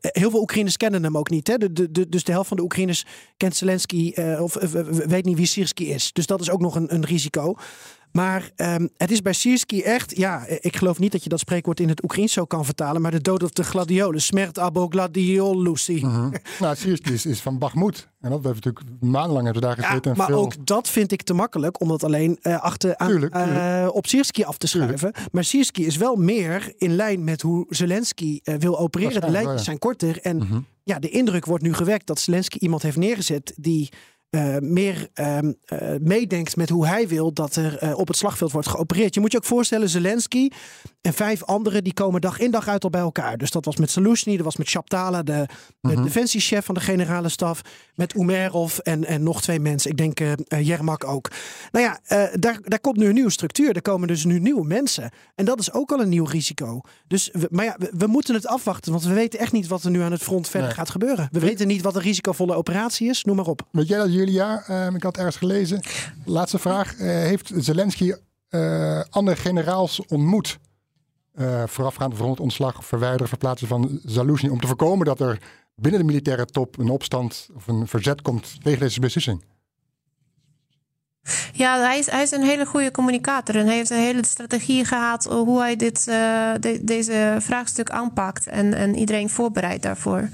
heel 0.00 0.30
veel 0.30 0.40
Oekraïners 0.40 0.76
kennen 0.76 1.02
hem 1.02 1.16
ook 1.16 1.30
niet. 1.30 1.46
Hè? 1.46 1.56
De, 1.56 1.90
de, 1.90 2.08
dus 2.08 2.24
de 2.24 2.32
helft 2.32 2.48
van 2.48 2.56
de 2.56 2.62
Oekraïners 2.62 3.04
kent 3.36 3.56
Zelensky 3.56 4.12
uh, 4.14 4.42
of 4.42 4.54
weet 5.06 5.24
niet 5.24 5.36
wie 5.36 5.46
Sirski 5.46 5.90
is. 5.90 6.12
Dus 6.12 6.26
dat 6.26 6.40
is 6.40 6.50
ook 6.50 6.60
nog 6.60 6.74
een, 6.74 6.94
een 6.94 7.04
risico. 7.04 7.54
Maar 8.12 8.50
um, 8.56 8.88
het 8.96 9.10
is 9.10 9.22
bij 9.22 9.32
Sierski 9.32 9.82
echt, 9.82 10.16
ja, 10.16 10.46
ik 10.46 10.76
geloof 10.76 10.98
niet 10.98 11.12
dat 11.12 11.22
je 11.22 11.28
dat 11.28 11.38
spreekwoord 11.38 11.80
in 11.80 11.88
het 11.88 12.02
Oekraïens 12.02 12.32
zo 12.32 12.44
kan 12.44 12.64
vertalen, 12.64 13.02
maar 13.02 13.10
de 13.10 13.20
dood 13.20 13.42
op 13.42 13.54
de 13.54 13.64
gladiolen, 13.64 14.20
smert 14.20 14.58
abo 14.58 14.88
gladiolusi. 14.88 16.06
Mhm. 16.06 16.30
nou, 16.60 16.76
Sierski 16.76 17.12
is, 17.12 17.26
is 17.26 17.40
van 17.40 17.58
Bagmoed. 17.58 18.08
En 18.20 18.30
dat 18.30 18.44
heeft 18.44 18.64
natuurlijk 18.64 18.84
maandenlang 19.00 19.44
hebben 19.44 19.62
daar 19.62 19.74
gezeten. 19.74 20.10
Ja, 20.10 20.16
maar 20.16 20.26
veel... 20.26 20.38
ook 20.38 20.66
dat 20.66 20.88
vind 20.88 21.12
ik 21.12 21.22
te 21.22 21.34
makkelijk 21.34 21.80
om 21.80 21.88
dat 21.88 22.04
alleen 22.04 22.38
uh, 22.42 22.62
achter 22.62 22.96
aan, 22.96 23.08
tuurlijk, 23.08 23.34
tuurlijk. 23.34 23.56
Uh, 23.56 23.88
op 23.92 24.06
Sierski 24.06 24.44
af 24.44 24.58
te 24.58 24.66
schuiven. 24.66 25.12
Tuurlijk. 25.12 25.32
Maar 25.32 25.44
Sierski 25.44 25.86
is 25.86 25.96
wel 25.96 26.16
meer 26.16 26.72
in 26.76 26.96
lijn 26.96 27.24
met 27.24 27.42
hoe 27.42 27.66
Zelensky 27.68 28.40
uh, 28.42 28.54
wil 28.54 28.78
opereren. 28.78 29.20
De 29.20 29.30
lijntjes 29.30 29.58
ja. 29.58 29.64
zijn 29.64 29.78
korter 29.78 30.20
en 30.20 30.36
mhm. 30.36 30.60
ja, 30.84 30.98
de 30.98 31.08
indruk 31.10 31.44
wordt 31.44 31.62
nu 31.62 31.74
gewekt 31.74 32.06
dat 32.06 32.20
Zelensky 32.20 32.58
iemand 32.58 32.82
heeft 32.82 32.96
neergezet 32.96 33.52
die 33.56 33.88
eh, 34.30 34.56
meer 34.60 35.08
ehm, 35.14 35.52
eh, 35.64 35.88
meedenkt 36.00 36.56
met 36.56 36.68
hoe 36.68 36.86
hij 36.86 37.08
wil 37.08 37.32
dat 37.32 37.56
er 37.56 37.78
eh, 37.78 37.98
op 37.98 38.08
het 38.08 38.16
slagveld 38.16 38.52
wordt 38.52 38.68
geopereerd. 38.68 39.14
Je 39.14 39.20
moet 39.20 39.32
je 39.32 39.38
ook 39.38 39.44
voorstellen, 39.44 39.88
Zelensky 39.88 40.48
en 41.00 41.12
vijf 41.12 41.44
anderen 41.44 41.84
die 41.84 41.94
komen 41.94 42.20
dag 42.20 42.38
in 42.38 42.50
dag 42.50 42.68
uit 42.68 42.84
al 42.84 42.90
bij 42.90 43.00
elkaar. 43.00 43.38
Dus 43.38 43.50
dat 43.50 43.64
was 43.64 43.76
met 43.76 43.90
Saluzhny, 43.90 44.36
dat 44.36 44.44
was 44.44 44.56
met 44.56 44.68
Shaptala, 44.68 45.22
de, 45.22 45.46
de 45.80 46.02
defensiechef 46.02 46.64
van 46.64 46.74
de 46.74 46.80
generale 46.80 47.28
staf, 47.28 47.60
met 47.94 48.14
Umerov 48.14 48.78
en, 48.78 49.04
en 49.04 49.22
nog 49.22 49.42
twee 49.42 49.60
mensen. 49.60 49.90
Ik 49.90 49.96
denk 49.96 50.18
Jermak 50.60 51.04
ook. 51.04 51.30
Nou 51.72 51.84
ja, 51.84 52.00
daar, 52.32 52.58
daar 52.62 52.80
komt 52.80 52.96
nu 52.96 53.06
een 53.06 53.14
nieuwe 53.14 53.30
structuur. 53.30 53.74
Er 53.74 53.82
komen 53.82 54.08
dus 54.08 54.24
nu 54.24 54.38
nieuwe 54.38 54.66
mensen. 54.66 55.10
En 55.34 55.44
dat 55.44 55.60
is 55.60 55.72
ook 55.72 55.92
al 55.92 56.00
een 56.00 56.08
nieuw 56.08 56.24
risico. 56.24 56.80
Dus, 57.06 57.30
we, 57.32 57.48
maar 57.50 57.64
ja, 57.64 57.76
we, 57.78 57.92
we 57.96 58.06
moeten 58.06 58.34
het 58.34 58.46
afwachten, 58.46 58.92
want 58.92 59.04
we 59.04 59.12
weten 59.12 59.38
echt 59.38 59.52
niet 59.52 59.66
wat 59.66 59.84
er 59.84 59.90
nu 59.90 60.00
aan 60.00 60.12
het 60.12 60.22
front 60.22 60.48
verder 60.48 60.68
Nee. 60.68 60.76
gaat 60.76 60.90
gebeuren. 60.90 61.28
We 61.30 61.38
weten 61.38 61.66
niet 61.66 61.82
wat 61.82 61.94
een 61.94 62.02
risicovolle 62.02 62.54
operatie 62.54 63.08
is, 63.08 63.24
noem 63.24 63.36
maar 63.36 63.46
op. 63.46 63.62
Weet 63.70 63.88
jij 63.88 63.98
dat, 63.98 64.17
Julia? 64.18 64.62
Ehm, 64.66 64.94
ik 64.94 65.02
had 65.02 65.16
ergens 65.16 65.36
gelezen. 65.36 65.80
Laatste 66.24 66.58
vraag. 66.58 66.96
Eh, 66.96 67.06
heeft 67.06 67.50
Zelensky 67.56 68.14
eh, 68.48 69.00
andere 69.10 69.36
generaals 69.36 70.06
ontmoet? 70.06 70.58
eh 71.34 71.62
voorafgaand 71.66 72.16
voor 72.16 72.30
het 72.30 72.40
ontslag, 72.40 72.84
verwijderen, 72.84 73.28
verplaatsen 73.28 73.68
van 73.68 74.00
Zaluzhny. 74.04 74.50
Om 74.50 74.60
te 74.60 74.66
voorkomen 74.66 75.06
dat 75.06 75.20
er 75.20 75.38
binnen 75.74 76.00
de 76.00 76.06
militaire 76.06 76.46
top 76.46 76.78
een 76.78 76.90
opstand 76.90 77.48
of 77.54 77.66
een 77.66 77.86
verzet 77.86 78.22
komt 78.22 78.62
tegen 78.62 78.80
deze 78.80 79.00
beslissing. 79.00 79.44
Ja, 81.52 81.80
hij 81.80 81.98
is, 81.98 82.10
hij 82.10 82.22
is 82.22 82.30
een 82.30 82.42
hele 82.42 82.66
goede 82.66 82.90
communicator 82.90 83.56
en 83.56 83.66
hij 83.66 83.74
heeft 83.74 83.90
een 83.90 83.96
hele 83.96 84.24
strategie 84.24 84.84
gehad 84.84 85.24
hoe 85.24 85.60
hij 85.60 85.76
dit, 85.76 86.04
de, 86.04 86.78
deze 86.82 87.36
vraagstuk 87.38 87.90
aanpakt 87.90 88.46
en, 88.46 88.74
en 88.74 88.96
iedereen 88.96 89.30
voorbereidt 89.30 89.82
daarvoor. 89.82 90.28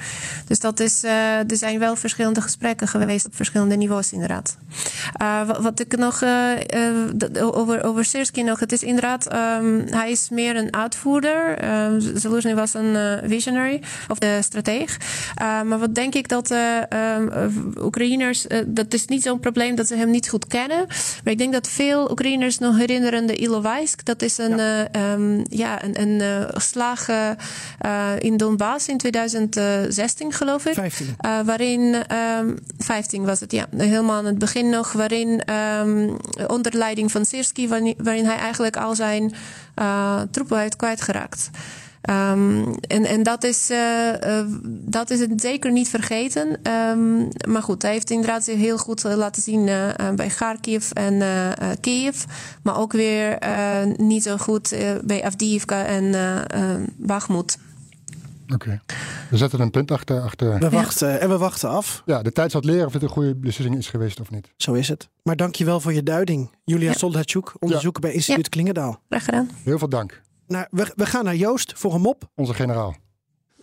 Dus 0.47 0.61
dat 0.61 0.81
is, 0.81 1.05
uh, 1.05 1.39
er 1.39 1.57
zijn 1.57 1.79
wel 1.79 1.97
verschillende 1.97 2.41
gesprekken 2.41 2.89
geweest 2.89 3.27
op 3.27 3.37
verschillende 3.37 3.77
niveaus 3.77 4.13
inderdaad. 4.13 4.57
Wat, 5.47 5.59
wat, 5.59 5.81
ik 5.81 5.97
nog 5.97 6.23
over, 7.35 7.85
over 7.85 8.05
Sirski 8.05 8.43
nog, 8.43 8.61
het 8.61 8.73
is 8.73 8.83
inderdaad, 8.83 9.35
um, 9.35 9.85
hij 9.87 10.11
is 10.11 10.29
meer 10.29 10.57
een 10.57 10.75
uitvoerder. 10.75 11.65
Um, 11.85 12.01
Zelensky 12.01 12.55
was 12.55 12.75
een 12.75 13.21
visionary 13.25 13.83
of 14.09 14.19
de 14.19 14.39
strateeg. 14.43 14.97
maar 15.39 15.79
wat 15.79 15.95
denk 15.95 16.15
ik 16.15 16.29
dat 16.29 16.51
um, 16.51 17.53
Oekraïners, 17.81 18.47
dat 18.67 18.95
is 18.95 19.07
niet 19.07 19.23
zo'n 19.23 19.41
probleem 19.41 19.75
dat 19.75 19.87
ze 19.87 19.97
hem 19.97 20.11
niet 20.11 20.29
goed 20.29 20.47
kennen. 20.47 20.84
Maar 21.25 21.33
ik 21.33 21.39
denk 21.39 21.53
dat 21.53 21.69
veel 21.69 22.11
Oekraïners 22.11 22.59
nog 22.59 22.77
herinneren 22.77 23.27
de 23.27 23.37
Ilovaisk. 23.37 24.05
Dat 24.05 24.23
is 24.23 24.39
een, 24.39 24.57
ja. 24.57 24.89
Uh, 24.97 25.13
um, 25.13 25.45
ja, 25.49 25.85
een, 25.85 26.01
een 26.01 26.21
uh, 26.21 26.49
geslagen 26.49 27.37
uh, 27.87 28.11
in 28.19 28.37
Donbass 28.37 28.89
in 28.89 28.99
2016, 28.99 30.33
geloof 30.33 30.67
ik. 30.67 30.75
15. 30.75 31.07
Uh, 31.07 31.41
waarin, 31.41 31.95
um, 32.39 32.59
15 32.79 33.25
was 33.25 33.41
het, 33.41 33.53
ja. 33.53 33.67
Helemaal 33.77 34.17
aan 34.17 34.25
het 34.25 34.39
begin 34.39 34.71
nog. 34.71 34.93
Waarin 34.93 35.43
um, 35.53 36.17
onder 36.47 36.77
leiding 36.77 37.11
van 37.11 37.25
Sirski, 37.25 37.69
waarin, 37.69 37.95
waarin 37.99 38.25
hij 38.25 38.37
eigenlijk 38.37 38.77
al 38.77 38.95
zijn 38.95 39.35
troepen 40.31 40.59
heeft 40.59 40.77
kwijtgeraakt. 40.77 41.51
Um, 42.11 42.75
en, 42.75 43.05
en 43.05 43.23
dat 43.23 43.45
is, 43.45 43.71
uh, 43.71 44.13
uh, 44.27 44.45
dat 44.69 45.11
is 45.11 45.21
het 45.21 45.41
zeker 45.41 45.73
niet 45.73 45.89
vergeten. 45.89 46.71
Um, 46.73 47.29
maar 47.49 47.63
goed, 47.63 47.83
hij 47.83 47.93
heeft 47.93 48.11
inderdaad 48.11 48.45
zich 48.45 48.57
heel 48.57 48.79
goed 48.79 49.03
laten 49.03 49.43
zien 49.43 49.67
uh, 49.67 49.89
bij 50.15 50.29
Kharkiv 50.29 50.91
en 50.91 51.23
Kiev. 51.81 52.25
Maar 52.63 52.79
ook 52.79 52.93
weer 52.93 53.39
niet 53.97 54.23
zo 54.23 54.37
goed 54.37 54.77
bij 55.05 55.25
Avdiivka 55.25 55.85
en 55.85 56.15
Bakhmut. 56.97 57.59
Oké, 58.45 58.55
okay. 58.55 58.81
we 59.31 59.37
zetten 59.37 59.61
een 59.61 59.71
punt 59.71 59.91
achter. 59.91 60.21
achter... 60.21 60.59
We 60.59 60.71
wachten 60.71 61.09
ja. 61.09 61.17
en 61.17 61.29
we 61.29 61.39
wachten 61.39 61.69
af. 61.69 62.03
Ja, 62.07 62.23
de 62.23 62.33
tijd 62.33 62.51
zal 62.51 62.61
het 62.61 62.71
leren 62.71 62.87
of 62.87 62.93
dit 62.93 63.03
een 63.03 63.09
goede 63.09 63.35
beslissing 63.35 63.79
is 63.79 63.89
geweest 63.89 64.21
of 64.21 64.31
niet. 64.31 64.53
Zo 64.57 64.73
is 64.73 64.89
het. 64.89 65.09
Maar 65.23 65.37
dankjewel 65.37 65.81
voor 65.81 65.93
je 65.93 66.03
duiding. 66.03 66.51
Julia 66.65 66.95
ja. 67.01 67.07
Onderzoeker 67.07 68.03
ja. 68.03 68.09
bij 68.09 68.13
Instituut 68.13 68.49
Klingendaal. 68.49 69.01
Graag 69.09 69.25
gedaan. 69.25 69.51
Heel 69.63 69.79
veel 69.79 69.89
dank. 69.89 70.23
Nou, 70.47 70.67
we, 70.71 70.93
we 70.97 71.07
gaan 71.07 71.25
naar 71.25 71.37
Joost 71.37 71.73
voor 71.77 71.95
een 71.95 72.01
mop. 72.01 72.31
Onze 72.35 72.55
generaal. 72.55 72.97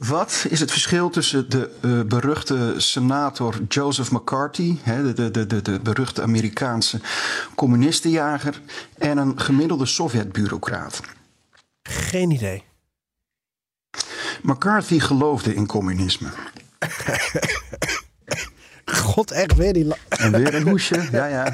Wat 0.07 0.45
is 0.49 0.59
het 0.59 0.71
verschil 0.71 1.09
tussen 1.09 1.49
de 1.49 1.77
uh, 1.81 2.01
beruchte 2.01 2.73
senator 2.77 3.59
Joseph 3.67 4.11
McCarthy, 4.11 4.77
hè, 4.81 5.13
de, 5.13 5.31
de, 5.31 5.47
de, 5.47 5.61
de 5.61 5.79
beruchte 5.79 6.21
Amerikaanse 6.21 6.99
communistenjager, 7.55 8.61
en 8.97 9.17
een 9.17 9.39
gemiddelde 9.39 9.85
Sovjet-bureaucraat? 9.85 11.01
Geen 11.83 12.31
idee. 12.31 12.63
McCarthy 14.41 14.99
geloofde 14.99 15.55
in 15.55 15.65
communisme. 15.65 16.29
God, 18.85 19.31
echt 19.31 19.55
weer 19.55 19.73
die. 19.73 19.93
En 20.09 20.31
weer 20.31 20.55
een 20.55 20.67
hoesje, 20.67 21.07
ja, 21.11 21.25
ja. 21.25 21.53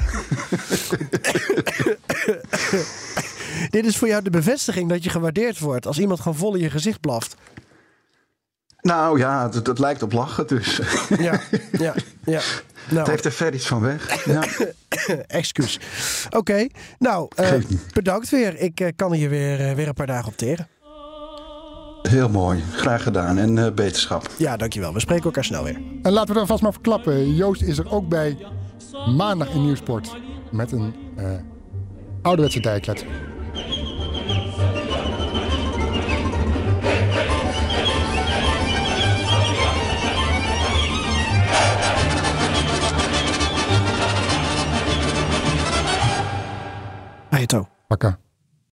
Dit 3.70 3.86
is 3.86 3.96
voor 3.96 4.08
jou 4.08 4.22
de 4.22 4.30
bevestiging 4.30 4.88
dat 4.88 5.04
je 5.04 5.10
gewaardeerd 5.10 5.58
wordt 5.58 5.86
als 5.86 5.98
iemand 5.98 6.20
gewoon 6.20 6.38
vol 6.38 6.54
in 6.54 6.60
je 6.60 6.70
gezicht 6.70 7.00
blaft. 7.00 7.34
Nou 8.80 9.18
ja, 9.18 9.50
het, 9.50 9.66
het 9.66 9.78
lijkt 9.78 10.02
op 10.02 10.12
lachen 10.12 10.46
dus. 10.46 10.80
Ja, 11.18 11.40
ja, 11.72 11.94
ja. 12.24 12.40
Nou. 12.88 13.00
Het 13.00 13.08
heeft 13.08 13.24
er 13.24 13.32
ver 13.32 13.54
iets 13.54 13.66
van 13.66 13.80
weg. 13.80 14.24
Ja. 14.24 14.42
Excuus. 15.26 15.78
Oké, 16.26 16.36
okay. 16.36 16.70
nou, 16.98 17.28
uh, 17.40 17.52
bedankt 17.92 18.28
weer. 18.28 18.56
Ik 18.58 18.80
uh, 18.80 18.88
kan 18.96 19.12
hier 19.12 19.28
weer, 19.28 19.60
uh, 19.60 19.72
weer 19.72 19.88
een 19.88 19.94
paar 19.94 20.06
dagen 20.06 20.28
op 20.28 20.36
teren. 20.36 20.68
Heel 22.02 22.28
mooi, 22.28 22.62
graag 22.72 23.02
gedaan 23.02 23.38
en 23.38 23.56
uh, 23.56 23.70
beterschap. 23.70 24.30
Ja, 24.36 24.56
dankjewel. 24.56 24.92
We 24.92 25.00
spreken 25.00 25.24
elkaar 25.24 25.44
snel 25.44 25.64
weer. 25.64 25.80
En 26.02 26.12
laten 26.12 26.34
we 26.34 26.40
er 26.40 26.46
vast 26.46 26.62
maar 26.62 26.72
verklappen. 26.72 27.34
Joost 27.34 27.62
is 27.62 27.78
er 27.78 27.90
ook 27.90 28.08
bij 28.08 28.46
maandag 29.16 29.48
in 29.48 29.64
Nieuwsport 29.64 30.16
met 30.50 30.72
een 30.72 30.94
uh, 31.18 31.24
ouderwetse 32.22 32.60
dijklet. 32.60 33.04
А 47.30 47.40
Пока. 47.42 47.68
Пока. 47.88 48.18